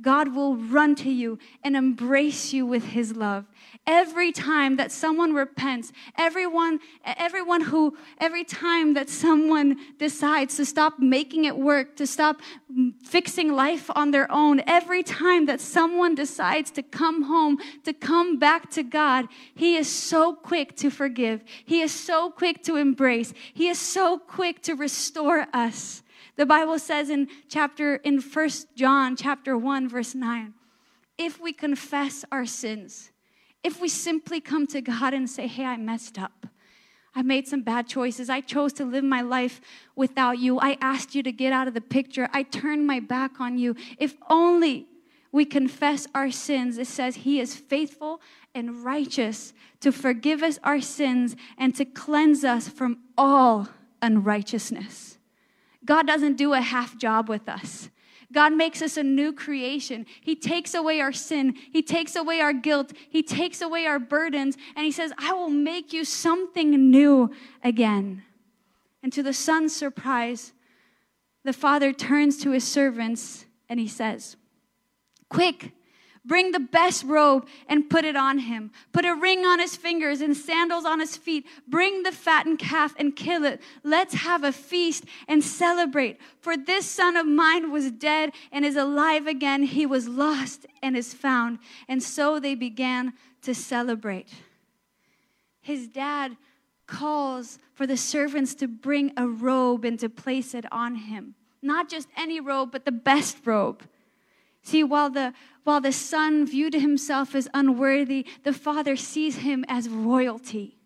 God 0.00 0.34
will 0.34 0.56
run 0.56 0.94
to 0.96 1.10
you 1.10 1.38
and 1.64 1.74
embrace 1.74 2.52
you 2.52 2.66
with 2.66 2.84
his 2.84 3.16
love. 3.16 3.46
Every 3.86 4.30
time 4.30 4.76
that 4.76 4.92
someone 4.92 5.32
repents, 5.32 5.90
everyone, 6.18 6.80
everyone 7.04 7.62
who, 7.62 7.96
every 8.18 8.44
time 8.44 8.92
that 8.94 9.08
someone 9.08 9.76
decides 9.98 10.56
to 10.56 10.66
stop 10.66 10.98
making 10.98 11.46
it 11.46 11.56
work, 11.56 11.96
to 11.96 12.06
stop 12.06 12.42
fixing 13.02 13.54
life 13.54 13.90
on 13.94 14.10
their 14.10 14.30
own, 14.30 14.60
every 14.66 15.02
time 15.02 15.46
that 15.46 15.62
someone 15.62 16.14
decides 16.14 16.70
to 16.72 16.82
come 16.82 17.22
home, 17.22 17.58
to 17.84 17.94
come 17.94 18.38
back 18.38 18.70
to 18.72 18.82
God, 18.82 19.26
he 19.54 19.76
is 19.76 19.88
so 19.88 20.34
quick 20.34 20.76
to 20.76 20.90
forgive. 20.90 21.42
He 21.64 21.80
is 21.80 21.92
so 21.92 22.30
quick 22.30 22.62
to 22.64 22.76
embrace. 22.76 23.32
He 23.54 23.68
is 23.68 23.78
so 23.78 24.18
quick 24.18 24.62
to 24.62 24.74
restore 24.74 25.46
us. 25.54 26.02
The 26.36 26.46
Bible 26.46 26.78
says 26.78 27.08
in 27.08 27.28
chapter 27.48 27.96
in 27.96 28.20
First 28.20 28.74
John 28.76 29.16
chapter 29.16 29.56
1 29.56 29.88
verse 29.88 30.14
9, 30.14 30.52
if 31.18 31.40
we 31.40 31.52
confess 31.52 32.24
our 32.30 32.44
sins, 32.44 33.10
if 33.64 33.80
we 33.80 33.88
simply 33.88 34.40
come 34.40 34.66
to 34.68 34.80
God 34.82 35.14
and 35.14 35.28
say, 35.28 35.46
"Hey, 35.46 35.64
I 35.64 35.76
messed 35.78 36.18
up. 36.18 36.46
I 37.14 37.22
made 37.22 37.48
some 37.48 37.62
bad 37.62 37.88
choices. 37.88 38.28
I 38.28 38.42
chose 38.42 38.74
to 38.74 38.84
live 38.84 39.02
my 39.02 39.22
life 39.22 39.62
without 39.96 40.38
you. 40.38 40.58
I 40.60 40.76
asked 40.82 41.14
you 41.14 41.22
to 41.22 41.32
get 41.32 41.54
out 41.54 41.66
of 41.66 41.72
the 41.72 41.80
picture. 41.80 42.28
I 42.34 42.42
turned 42.42 42.86
my 42.86 43.00
back 43.00 43.40
on 43.40 43.56
you." 43.56 43.74
If 43.98 44.14
only 44.28 44.86
we 45.32 45.46
confess 45.46 46.06
our 46.14 46.30
sins, 46.30 46.76
it 46.76 46.86
says 46.86 47.16
he 47.16 47.40
is 47.40 47.56
faithful 47.56 48.20
and 48.54 48.84
righteous 48.84 49.54
to 49.80 49.90
forgive 49.90 50.42
us 50.42 50.58
our 50.62 50.82
sins 50.82 51.34
and 51.56 51.74
to 51.76 51.86
cleanse 51.86 52.44
us 52.44 52.68
from 52.68 52.98
all 53.16 53.70
unrighteousness. 54.02 55.15
God 55.86 56.06
doesn't 56.06 56.36
do 56.36 56.52
a 56.52 56.60
half 56.60 56.98
job 56.98 57.28
with 57.28 57.48
us. 57.48 57.88
God 58.32 58.52
makes 58.52 58.82
us 58.82 58.96
a 58.96 59.02
new 59.04 59.32
creation. 59.32 60.04
He 60.20 60.34
takes 60.34 60.74
away 60.74 61.00
our 61.00 61.12
sin. 61.12 61.54
He 61.72 61.80
takes 61.80 62.16
away 62.16 62.40
our 62.40 62.52
guilt. 62.52 62.92
He 63.08 63.22
takes 63.22 63.62
away 63.62 63.86
our 63.86 64.00
burdens. 64.00 64.56
And 64.74 64.84
He 64.84 64.92
says, 64.92 65.12
I 65.16 65.32
will 65.32 65.48
make 65.48 65.92
you 65.92 66.04
something 66.04 66.90
new 66.90 67.30
again. 67.62 68.24
And 69.02 69.12
to 69.12 69.22
the 69.22 69.32
son's 69.32 69.74
surprise, 69.74 70.52
the 71.44 71.52
father 71.52 71.92
turns 71.92 72.38
to 72.38 72.50
his 72.50 72.64
servants 72.64 73.46
and 73.68 73.78
he 73.78 73.86
says, 73.86 74.36
Quick, 75.30 75.70
Bring 76.26 76.50
the 76.50 76.60
best 76.60 77.04
robe 77.04 77.46
and 77.68 77.88
put 77.88 78.04
it 78.04 78.16
on 78.16 78.40
him. 78.40 78.72
Put 78.92 79.04
a 79.04 79.14
ring 79.14 79.46
on 79.46 79.60
his 79.60 79.76
fingers 79.76 80.20
and 80.20 80.36
sandals 80.36 80.84
on 80.84 80.98
his 80.98 81.16
feet. 81.16 81.46
Bring 81.68 82.02
the 82.02 82.10
fattened 82.10 82.58
calf 82.58 82.94
and 82.98 83.14
kill 83.14 83.44
it. 83.44 83.60
Let's 83.84 84.14
have 84.14 84.42
a 84.42 84.50
feast 84.50 85.04
and 85.28 85.42
celebrate. 85.42 86.18
For 86.40 86.56
this 86.56 86.84
son 86.84 87.16
of 87.16 87.26
mine 87.26 87.70
was 87.70 87.92
dead 87.92 88.32
and 88.50 88.64
is 88.64 88.74
alive 88.74 89.28
again. 89.28 89.62
He 89.62 89.86
was 89.86 90.08
lost 90.08 90.66
and 90.82 90.96
is 90.96 91.14
found. 91.14 91.60
And 91.86 92.02
so 92.02 92.40
they 92.40 92.56
began 92.56 93.12
to 93.42 93.54
celebrate. 93.54 94.28
His 95.60 95.86
dad 95.86 96.36
calls 96.86 97.58
for 97.72 97.86
the 97.86 97.96
servants 97.96 98.54
to 98.56 98.66
bring 98.66 99.12
a 99.16 99.28
robe 99.28 99.84
and 99.84 99.98
to 100.00 100.08
place 100.08 100.54
it 100.54 100.64
on 100.72 100.96
him. 100.96 101.34
Not 101.62 101.88
just 101.88 102.08
any 102.16 102.40
robe, 102.40 102.72
but 102.72 102.84
the 102.84 102.92
best 102.92 103.38
robe. 103.44 103.82
See, 104.66 104.82
while 104.82 105.10
the, 105.10 105.32
while 105.62 105.80
the 105.80 105.92
son 105.92 106.44
viewed 106.44 106.74
himself 106.74 107.36
as 107.36 107.46
unworthy, 107.54 108.26
the 108.42 108.52
father 108.52 108.96
sees 108.96 109.36
him 109.36 109.64
as 109.68 109.88
royalty. 109.88 110.76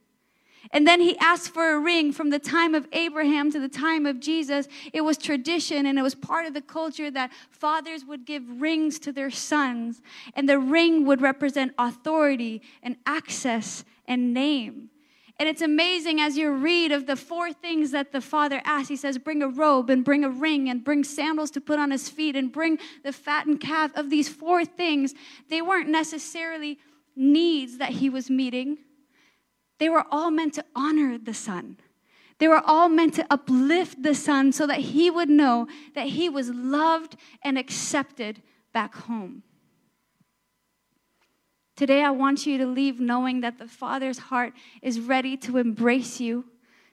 And 0.71 0.87
then 0.87 1.01
he 1.01 1.17
asks 1.17 1.49
for 1.49 1.73
a 1.73 1.81
ring 1.81 2.13
from 2.13 2.29
the 2.29 2.39
time 2.39 2.75
of 2.75 2.87
Abraham 2.93 3.51
to 3.51 3.59
the 3.59 3.71
time 3.71 4.05
of 4.05 4.21
Jesus. 4.21 4.69
It 4.93 5.01
was 5.01 5.17
tradition 5.17 5.87
and 5.87 5.99
it 5.99 6.03
was 6.03 6.15
part 6.15 6.45
of 6.45 6.53
the 6.53 6.61
culture 6.61 7.11
that 7.11 7.33
fathers 7.49 8.05
would 8.05 8.27
give 8.27 8.43
rings 8.61 8.99
to 8.99 9.13
their 9.13 9.31
sons. 9.31 10.03
And 10.35 10.47
the 10.47 10.59
ring 10.59 11.07
would 11.07 11.23
represent 11.23 11.73
authority 11.79 12.61
and 12.83 12.97
access 13.07 13.87
and 14.07 14.35
name. 14.35 14.91
And 15.41 15.49
it's 15.49 15.63
amazing 15.63 16.21
as 16.21 16.37
you 16.37 16.53
read 16.53 16.93
of 16.93 17.07
the 17.07 17.17
four 17.17 17.51
things 17.51 17.93
that 17.93 18.13
the 18.13 18.21
father 18.21 18.61
asks. 18.63 18.91
He 18.91 18.97
says, 18.97 19.17
Bring 19.17 19.43
a 19.43 19.49
robe 19.49 19.89
and 19.89 20.05
bring 20.05 20.23
a 20.23 20.29
ring 20.29 20.69
and 20.69 20.85
bring 20.85 21.03
sandals 21.03 21.51
to 21.53 21.63
put 21.63 21.79
on 21.79 21.93
his 21.93 22.11
feet 22.11 22.37
and 22.37 22.53
bring 22.53 22.79
the 23.03 23.13
fattened 23.13 23.59
calf. 23.59 23.91
Of 23.97 24.11
these 24.11 24.29
four 24.29 24.67
things, 24.67 25.15
they 25.49 25.63
weren't 25.63 25.89
necessarily 25.89 26.79
needs 27.17 27.79
that 27.79 27.89
he 27.89 28.11
was 28.11 28.29
meeting, 28.29 28.79
they 29.79 29.89
were 29.89 30.05
all 30.11 30.31
meant 30.31 30.53
to 30.55 30.65
honor 30.77 31.17
the 31.17 31.33
son. 31.33 31.79
They 32.37 32.49
were 32.49 32.63
all 32.63 32.91
meant 32.91 33.15
to 33.15 33.27
uplift 33.31 34.03
the 34.03 34.15
son 34.15 34.53
so 34.53 34.67
that 34.67 34.81
he 34.81 35.11
would 35.11 35.31
know 35.31 35.69
that 35.95 36.09
he 36.09 36.29
was 36.29 36.51
loved 36.51 37.17
and 37.43 37.57
accepted 37.57 38.43
back 38.75 38.95
home. 38.95 39.43
Today, 41.81 42.05
I 42.05 42.11
want 42.11 42.45
you 42.45 42.59
to 42.59 42.67
leave 42.67 43.01
knowing 43.01 43.41
that 43.41 43.57
the 43.57 43.67
Father's 43.67 44.19
heart 44.19 44.53
is 44.83 45.01
ready 45.01 45.35
to 45.39 45.57
embrace 45.57 46.21
you, 46.21 46.45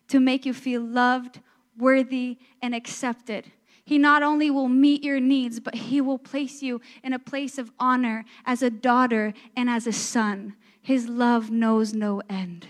to 0.08 0.18
make 0.18 0.46
you 0.46 0.54
feel 0.54 0.82
loved, 0.82 1.42
worthy, 1.78 2.38
and 2.62 2.74
accepted. 2.74 3.52
He 3.84 3.98
not 3.98 4.24
only 4.24 4.50
will 4.50 4.70
meet 4.70 5.04
your 5.04 5.20
needs, 5.20 5.60
but 5.60 5.76
He 5.76 6.00
will 6.00 6.18
place 6.18 6.62
you 6.62 6.80
in 7.04 7.12
a 7.12 7.20
place 7.20 7.58
of 7.58 7.70
honor 7.78 8.24
as 8.46 8.62
a 8.62 8.70
daughter 8.70 9.34
and 9.58 9.70
as 9.70 9.88
a 9.88 9.92
son. 9.92 10.56
His 10.82 11.10
love 11.10 11.52
knows 11.52 11.94
no 11.94 12.22
end. 12.30 12.68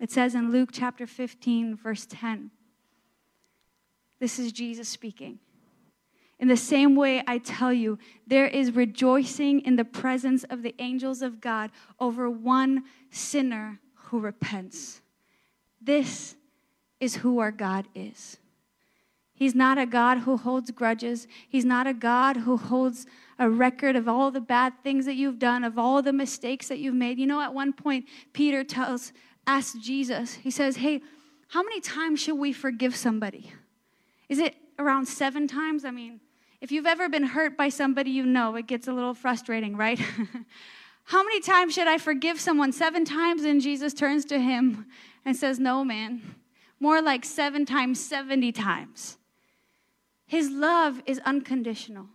It 0.00 0.10
says 0.10 0.34
in 0.34 0.50
Luke 0.50 0.70
chapter 0.72 1.06
15, 1.06 1.76
verse 1.76 2.06
10. 2.08 2.52
This 4.18 4.38
is 4.38 4.50
Jesus 4.50 4.88
speaking. 4.88 5.40
In 6.38 6.48
the 6.48 6.56
same 6.56 6.94
way, 6.94 7.22
I 7.26 7.38
tell 7.38 7.72
you, 7.72 7.98
there 8.26 8.46
is 8.46 8.74
rejoicing 8.74 9.60
in 9.60 9.76
the 9.76 9.84
presence 9.84 10.44
of 10.44 10.62
the 10.62 10.74
angels 10.78 11.22
of 11.22 11.40
God 11.40 11.70
over 11.98 12.28
one 12.28 12.84
sinner 13.10 13.80
who 13.94 14.20
repents. 14.20 15.00
This 15.80 16.36
is 17.00 17.16
who 17.16 17.38
our 17.38 17.50
God 17.50 17.86
is. 17.94 18.36
He's 19.32 19.54
not 19.54 19.76
a 19.76 19.86
God 19.86 20.18
who 20.18 20.36
holds 20.36 20.70
grudges. 20.70 21.26
He's 21.48 21.64
not 21.64 21.86
a 21.86 21.92
God 21.92 22.38
who 22.38 22.56
holds 22.56 23.06
a 23.38 23.50
record 23.50 23.94
of 23.94 24.08
all 24.08 24.30
the 24.30 24.40
bad 24.40 24.72
things 24.82 25.04
that 25.04 25.14
you've 25.14 25.38
done, 25.38 25.62
of 25.62 25.78
all 25.78 26.00
the 26.00 26.12
mistakes 26.12 26.68
that 26.68 26.78
you've 26.78 26.94
made. 26.94 27.18
You 27.18 27.26
know, 27.26 27.40
at 27.40 27.52
one 27.52 27.74
point, 27.74 28.06
Peter 28.32 28.64
tells, 28.64 29.12
asks 29.46 29.78
Jesus, 29.78 30.34
he 30.34 30.50
says, 30.50 30.76
Hey, 30.76 31.02
how 31.48 31.62
many 31.62 31.80
times 31.80 32.20
should 32.20 32.38
we 32.38 32.52
forgive 32.52 32.96
somebody? 32.96 33.52
Is 34.28 34.38
it 34.38 34.56
around 34.78 35.06
seven 35.06 35.46
times? 35.46 35.84
I 35.84 35.90
mean, 35.90 36.20
if 36.60 36.72
you've 36.72 36.86
ever 36.86 37.08
been 37.08 37.24
hurt 37.24 37.56
by 37.56 37.68
somebody, 37.68 38.10
you 38.10 38.24
know 38.24 38.56
it 38.56 38.66
gets 38.66 38.88
a 38.88 38.92
little 38.92 39.14
frustrating, 39.14 39.76
right? 39.76 40.00
How 41.04 41.22
many 41.22 41.40
times 41.40 41.74
should 41.74 41.86
I 41.86 41.98
forgive 41.98 42.40
someone? 42.40 42.72
Seven 42.72 43.04
times, 43.04 43.44
and 43.44 43.60
Jesus 43.60 43.94
turns 43.94 44.24
to 44.26 44.40
him 44.40 44.86
and 45.24 45.36
says, 45.36 45.58
No, 45.58 45.84
man. 45.84 46.34
More 46.80 47.00
like 47.00 47.24
seven 47.24 47.64
times, 47.64 48.04
70 48.04 48.52
times. 48.52 49.16
His 50.26 50.50
love 50.50 51.02
is 51.06 51.20
unconditional. 51.24 52.06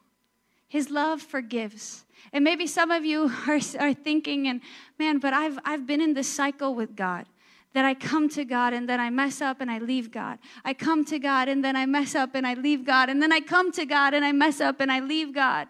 His 0.68 0.90
love 0.90 1.22
forgives. 1.22 2.06
And 2.34 2.44
maybe 2.44 2.68
some 2.68 2.92
of 2.92 3.04
you 3.06 3.32
are, 3.48 3.60
are 3.80 3.94
thinking, 3.94 4.48
and 4.48 4.62
man, 5.00 5.20
but 5.20 5.34
I've, 5.34 5.58
I've 5.66 5.88
been 5.88 6.02
in 6.02 6.14
this 6.14 6.28
cycle 6.28 6.76
with 6.76 6.96
God 6.96 7.26
that 7.74 7.86
I 7.86 7.94
come 7.94 8.28
to 8.30 8.44
God 8.44 8.74
and 8.74 8.88
then 8.88 9.00
I 9.00 9.10
mess 9.10 9.42
up 9.42 9.62
and 9.62 9.72
I 9.72 9.80
leave 9.80 10.12
God. 10.12 10.40
I 10.66 10.74
come 10.74 11.06
to 11.06 11.20
God 11.20 11.48
and 11.48 11.64
then 11.64 11.76
I 11.76 11.86
mess 11.86 12.16
up 12.16 12.36
and 12.36 12.46
I 12.46 12.54
leave 12.54 12.86
God. 12.86 13.10
And 13.10 13.22
then 13.22 13.32
I 13.32 13.40
come 13.40 13.72
to 13.74 13.86
God 13.86 14.14
and 14.14 14.26
I 14.26 14.32
mess 14.32 14.60
up 14.60 14.82
and 14.82 14.92
I 14.92 15.00
leave 15.00 15.34
God. 15.34 15.68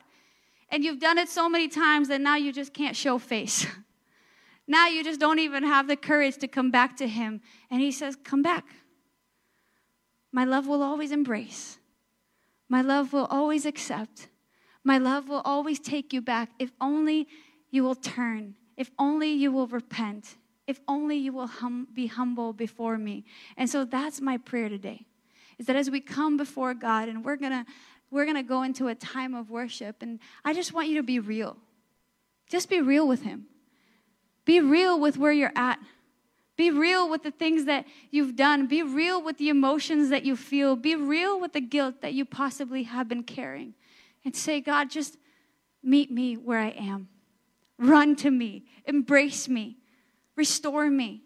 And 0.69 0.83
you've 0.83 0.99
done 0.99 1.17
it 1.17 1.29
so 1.29 1.47
many 1.47 1.67
times 1.67 2.07
that 2.07 2.21
now 2.21 2.37
you 2.37 2.51
just 2.51 2.73
can't 2.73 2.95
show 2.95 3.19
face. 3.19 3.67
now 4.67 4.87
you 4.87 5.03
just 5.03 5.19
don't 5.19 5.39
even 5.39 5.63
have 5.63 5.87
the 5.87 5.95
courage 5.95 6.37
to 6.37 6.47
come 6.47 6.71
back 6.71 6.97
to 6.97 7.07
Him. 7.07 7.41
And 7.69 7.81
He 7.81 7.91
says, 7.91 8.17
Come 8.23 8.41
back. 8.41 8.65
My 10.31 10.45
love 10.45 10.65
will 10.65 10.81
always 10.81 11.11
embrace, 11.11 11.77
my 12.69 12.81
love 12.81 13.11
will 13.11 13.27
always 13.29 13.65
accept, 13.65 14.29
my 14.81 14.97
love 14.97 15.27
will 15.27 15.41
always 15.43 15.77
take 15.77 16.13
you 16.13 16.21
back 16.21 16.51
if 16.57 16.71
only 16.79 17.27
you 17.69 17.83
will 17.83 17.95
turn, 17.95 18.55
if 18.77 18.89
only 18.97 19.29
you 19.29 19.51
will 19.51 19.67
repent 19.67 20.37
if 20.71 20.79
only 20.87 21.17
you 21.17 21.33
will 21.33 21.47
hum, 21.47 21.87
be 21.93 22.07
humble 22.07 22.53
before 22.53 22.97
me. 22.97 23.25
And 23.57 23.69
so 23.69 23.83
that's 23.83 24.21
my 24.21 24.37
prayer 24.37 24.69
today. 24.69 25.05
Is 25.59 25.65
that 25.67 25.75
as 25.75 25.91
we 25.91 25.99
come 25.99 26.37
before 26.37 26.73
God 26.73 27.09
and 27.09 27.23
we're 27.23 27.35
going 27.35 27.51
to 27.51 27.65
we're 28.09 28.25
going 28.25 28.35
to 28.37 28.43
go 28.43 28.63
into 28.63 28.87
a 28.87 28.95
time 28.95 29.33
of 29.33 29.49
worship 29.49 29.97
and 30.01 30.19
I 30.43 30.53
just 30.53 30.73
want 30.73 30.89
you 30.89 30.95
to 30.95 31.03
be 31.03 31.19
real. 31.19 31.57
Just 32.49 32.69
be 32.69 32.81
real 32.81 33.07
with 33.07 33.21
him. 33.21 33.45
Be 34.43 34.59
real 34.59 34.99
with 34.99 35.17
where 35.17 35.31
you're 35.31 35.53
at. 35.55 35.79
Be 36.57 36.71
real 36.71 37.09
with 37.09 37.23
the 37.23 37.31
things 37.31 37.65
that 37.65 37.85
you've 38.09 38.35
done. 38.35 38.67
Be 38.67 38.83
real 38.83 39.21
with 39.21 39.37
the 39.37 39.49
emotions 39.49 40.09
that 40.09 40.25
you 40.25 40.35
feel. 40.35 40.75
Be 40.75 40.95
real 40.95 41.39
with 41.39 41.53
the 41.53 41.61
guilt 41.61 42.01
that 42.01 42.13
you 42.13 42.25
possibly 42.25 42.83
have 42.83 43.07
been 43.07 43.23
carrying. 43.23 43.73
and 44.23 44.35
say, 44.35 44.61
God, 44.61 44.89
just 44.89 45.17
meet 45.81 46.11
me 46.11 46.35
where 46.35 46.59
I 46.59 46.69
am. 46.69 47.09
Run 47.77 48.15
to 48.17 48.29
me, 48.29 48.65
embrace 48.85 49.49
me, 49.49 49.77
restore 50.41 50.89
me. 50.89 51.21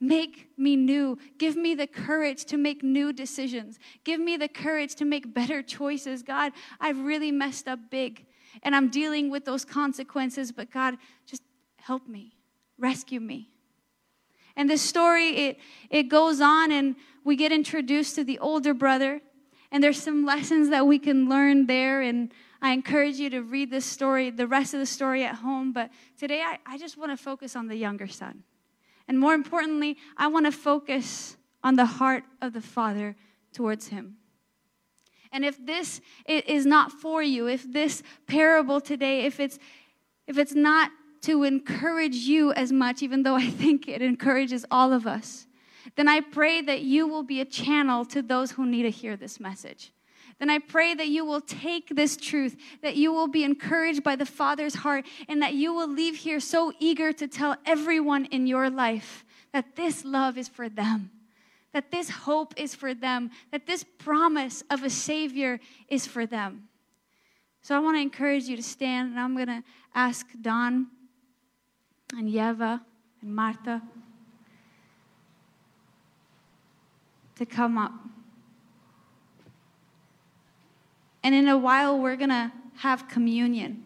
Make 0.00 0.48
me 0.56 0.76
new. 0.76 1.18
Give 1.38 1.56
me 1.56 1.74
the 1.74 1.88
courage 1.88 2.44
to 2.46 2.56
make 2.56 2.84
new 2.84 3.12
decisions. 3.12 3.80
Give 4.04 4.20
me 4.20 4.36
the 4.36 4.48
courage 4.48 4.94
to 5.00 5.04
make 5.04 5.34
better 5.34 5.60
choices. 5.60 6.22
God, 6.22 6.52
I've 6.80 7.00
really 7.00 7.32
messed 7.32 7.66
up 7.66 7.80
big 7.90 8.26
and 8.62 8.76
I'm 8.76 8.88
dealing 8.88 9.28
with 9.28 9.44
those 9.44 9.64
consequences, 9.64 10.52
but 10.52 10.70
God, 10.70 10.94
just 11.26 11.42
help 11.78 12.06
me, 12.06 12.36
rescue 12.78 13.20
me. 13.20 13.50
And 14.54 14.70
this 14.70 14.82
story, 14.82 15.28
it, 15.46 15.58
it 15.88 16.04
goes 16.04 16.40
on, 16.40 16.70
and 16.72 16.96
we 17.24 17.34
get 17.36 17.52
introduced 17.52 18.14
to 18.16 18.24
the 18.24 18.38
older 18.38 18.74
brother, 18.74 19.20
and 19.72 19.82
there's 19.82 20.02
some 20.02 20.24
lessons 20.24 20.70
that 20.70 20.86
we 20.86 20.98
can 20.98 21.28
learn 21.28 21.66
there. 21.66 22.02
And 22.02 22.32
I 22.60 22.72
encourage 22.72 23.16
you 23.16 23.30
to 23.30 23.40
read 23.40 23.70
this 23.70 23.86
story, 23.86 24.30
the 24.30 24.46
rest 24.46 24.74
of 24.74 24.80
the 24.80 24.86
story 24.86 25.24
at 25.24 25.36
home. 25.36 25.72
But 25.72 25.90
today, 26.18 26.42
I, 26.42 26.58
I 26.66 26.76
just 26.78 26.98
want 26.98 27.10
to 27.12 27.16
focus 27.16 27.54
on 27.54 27.68
the 27.68 27.76
younger 27.76 28.08
son. 28.08 28.42
And 29.10 29.18
more 29.18 29.34
importantly, 29.34 29.96
I 30.16 30.28
want 30.28 30.46
to 30.46 30.52
focus 30.52 31.36
on 31.64 31.74
the 31.74 31.84
heart 31.84 32.22
of 32.40 32.52
the 32.52 32.60
Father 32.60 33.16
towards 33.52 33.88
him. 33.88 34.18
And 35.32 35.44
if 35.44 35.66
this 35.66 36.00
is 36.28 36.64
not 36.64 36.92
for 36.92 37.20
you, 37.20 37.48
if 37.48 37.64
this 37.72 38.04
parable 38.28 38.80
today, 38.80 39.22
if 39.22 39.40
it's 39.40 39.58
if 40.28 40.38
it's 40.38 40.54
not 40.54 40.92
to 41.22 41.42
encourage 41.42 42.14
you 42.14 42.52
as 42.52 42.70
much, 42.70 43.02
even 43.02 43.24
though 43.24 43.34
I 43.34 43.50
think 43.50 43.88
it 43.88 44.00
encourages 44.00 44.64
all 44.70 44.92
of 44.92 45.08
us, 45.08 45.48
then 45.96 46.06
I 46.06 46.20
pray 46.20 46.62
that 46.62 46.82
you 46.82 47.08
will 47.08 47.24
be 47.24 47.40
a 47.40 47.44
channel 47.44 48.04
to 48.04 48.22
those 48.22 48.52
who 48.52 48.64
need 48.64 48.84
to 48.84 48.90
hear 48.90 49.16
this 49.16 49.40
message. 49.40 49.90
Then 50.38 50.48
I 50.50 50.58
pray 50.58 50.94
that 50.94 51.08
you 51.08 51.24
will 51.24 51.40
take 51.40 51.94
this 51.94 52.16
truth, 52.16 52.56
that 52.82 52.96
you 52.96 53.12
will 53.12 53.28
be 53.28 53.44
encouraged 53.44 54.02
by 54.02 54.16
the 54.16 54.26
Father's 54.26 54.76
heart, 54.76 55.04
and 55.28 55.42
that 55.42 55.54
you 55.54 55.74
will 55.74 55.88
leave 55.88 56.16
here 56.16 56.40
so 56.40 56.72
eager 56.78 57.12
to 57.12 57.28
tell 57.28 57.56
everyone 57.66 58.26
in 58.26 58.46
your 58.46 58.70
life 58.70 59.24
that 59.52 59.76
this 59.76 60.04
love 60.04 60.38
is 60.38 60.48
for 60.48 60.68
them, 60.68 61.10
that 61.72 61.90
this 61.90 62.10
hope 62.10 62.54
is 62.56 62.74
for 62.74 62.94
them, 62.94 63.30
that 63.50 63.66
this 63.66 63.84
promise 63.98 64.62
of 64.70 64.82
a 64.82 64.90
Savior 64.90 65.60
is 65.88 66.06
for 66.06 66.26
them. 66.26 66.68
So 67.62 67.76
I 67.76 67.78
want 67.78 67.96
to 67.96 68.00
encourage 68.00 68.44
you 68.44 68.56
to 68.56 68.62
stand, 68.62 69.10
and 69.10 69.20
I'm 69.20 69.34
going 69.34 69.48
to 69.48 69.62
ask 69.94 70.26
Don 70.40 70.86
and 72.16 72.28
Yeva 72.28 72.80
and 73.20 73.34
Martha 73.34 73.82
to 77.36 77.46
come 77.46 77.78
up. 77.78 77.92
And 81.22 81.34
in 81.34 81.48
a 81.48 81.58
while, 81.58 81.98
we're 81.98 82.16
going 82.16 82.30
to 82.30 82.52
have 82.76 83.08
communion. 83.08 83.84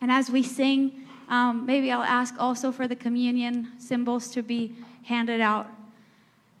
And 0.00 0.10
as 0.10 0.30
we 0.30 0.42
sing, 0.42 1.06
um, 1.28 1.66
maybe 1.66 1.90
I'll 1.90 2.02
ask 2.02 2.34
also 2.38 2.72
for 2.72 2.88
the 2.88 2.96
communion 2.96 3.72
symbols 3.78 4.28
to 4.32 4.42
be 4.42 4.74
handed 5.04 5.40
out. 5.40 5.68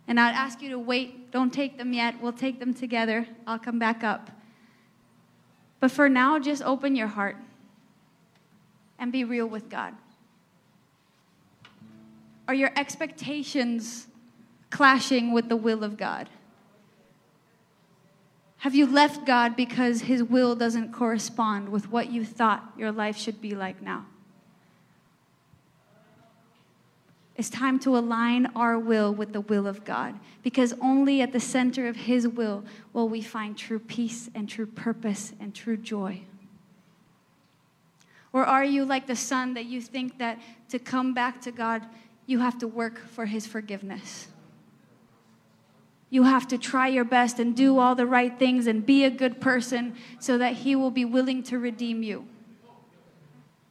And 0.08 0.18
I'd 0.18 0.34
ask 0.34 0.60
you 0.60 0.70
to 0.70 0.78
wait. 0.78 1.30
Don't 1.30 1.52
take 1.52 1.78
them 1.78 1.92
yet. 1.92 2.20
We'll 2.20 2.32
take 2.32 2.58
them 2.58 2.74
together. 2.74 3.26
I'll 3.46 3.58
come 3.58 3.78
back 3.78 4.02
up. 4.02 4.30
But 5.78 5.90
for 5.90 6.08
now, 6.08 6.38
just 6.38 6.62
open 6.62 6.96
your 6.96 7.06
heart 7.06 7.36
and 8.98 9.10
be 9.10 9.24
real 9.24 9.46
with 9.46 9.68
God. 9.70 9.94
Are 12.46 12.54
your 12.54 12.72
expectations 12.76 14.08
clashing 14.70 15.32
with 15.32 15.48
the 15.48 15.56
will 15.56 15.84
of 15.84 15.96
God? 15.96 16.28
Have 18.60 18.74
you 18.74 18.84
left 18.86 19.24
God 19.24 19.56
because 19.56 20.02
His 20.02 20.22
will 20.22 20.54
doesn't 20.54 20.92
correspond 20.92 21.70
with 21.70 21.90
what 21.90 22.12
you 22.12 22.26
thought 22.26 22.74
your 22.76 22.92
life 22.92 23.16
should 23.16 23.40
be 23.40 23.54
like 23.54 23.80
now? 23.80 24.04
It's 27.36 27.48
time 27.48 27.78
to 27.80 27.96
align 27.96 28.52
our 28.54 28.78
will 28.78 29.14
with 29.14 29.32
the 29.32 29.40
will 29.40 29.66
of 29.66 29.86
God 29.86 30.14
because 30.42 30.74
only 30.82 31.22
at 31.22 31.32
the 31.32 31.40
center 31.40 31.88
of 31.88 31.96
His 31.96 32.28
will 32.28 32.62
will 32.92 33.08
we 33.08 33.22
find 33.22 33.56
true 33.56 33.78
peace 33.78 34.28
and 34.34 34.46
true 34.46 34.66
purpose 34.66 35.32
and 35.40 35.54
true 35.54 35.78
joy. 35.78 36.20
Or 38.30 38.44
are 38.44 38.64
you 38.64 38.84
like 38.84 39.06
the 39.06 39.16
son 39.16 39.54
that 39.54 39.64
you 39.64 39.80
think 39.80 40.18
that 40.18 40.38
to 40.68 40.78
come 40.78 41.14
back 41.14 41.40
to 41.42 41.50
God, 41.50 41.86
you 42.26 42.40
have 42.40 42.58
to 42.58 42.68
work 42.68 42.98
for 42.98 43.24
His 43.24 43.46
forgiveness? 43.46 44.28
You 46.10 46.24
have 46.24 46.48
to 46.48 46.58
try 46.58 46.88
your 46.88 47.04
best 47.04 47.38
and 47.38 47.56
do 47.56 47.78
all 47.78 47.94
the 47.94 48.06
right 48.06 48.36
things 48.36 48.66
and 48.66 48.84
be 48.84 49.04
a 49.04 49.10
good 49.10 49.40
person 49.40 49.94
so 50.18 50.36
that 50.38 50.54
He 50.54 50.74
will 50.74 50.90
be 50.90 51.04
willing 51.04 51.44
to 51.44 51.58
redeem 51.58 52.02
you. 52.02 52.26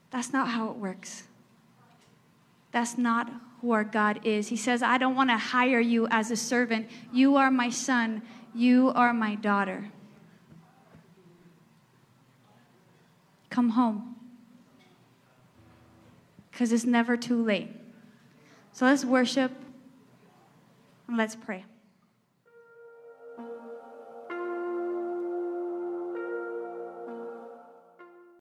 That's 0.09 0.31
not 0.31 0.47
how 0.47 0.69
it 0.69 0.77
works. 0.77 1.23
That's 2.71 2.97
not 2.97 3.29
who 3.61 3.71
our 3.71 3.83
God 3.83 4.21
is. 4.23 4.47
He 4.47 4.55
says, 4.55 4.81
I 4.81 4.97
don't 4.97 5.15
want 5.15 5.29
to 5.29 5.37
hire 5.37 5.81
you 5.81 6.07
as 6.09 6.31
a 6.31 6.37
servant. 6.37 6.89
You 7.11 7.35
are 7.35 7.51
my 7.51 7.69
son. 7.69 8.21
You 8.55 8.91
are 8.95 9.13
my 9.13 9.35
daughter. 9.35 9.91
Come 13.49 13.69
home. 13.69 14.15
Because 16.51 16.71
it's 16.71 16.85
never 16.85 17.17
too 17.17 17.43
late. 17.43 17.69
So 18.71 18.85
let's 18.85 19.03
worship 19.03 19.51
and 21.07 21.17
let's 21.17 21.35
pray. 21.35 21.65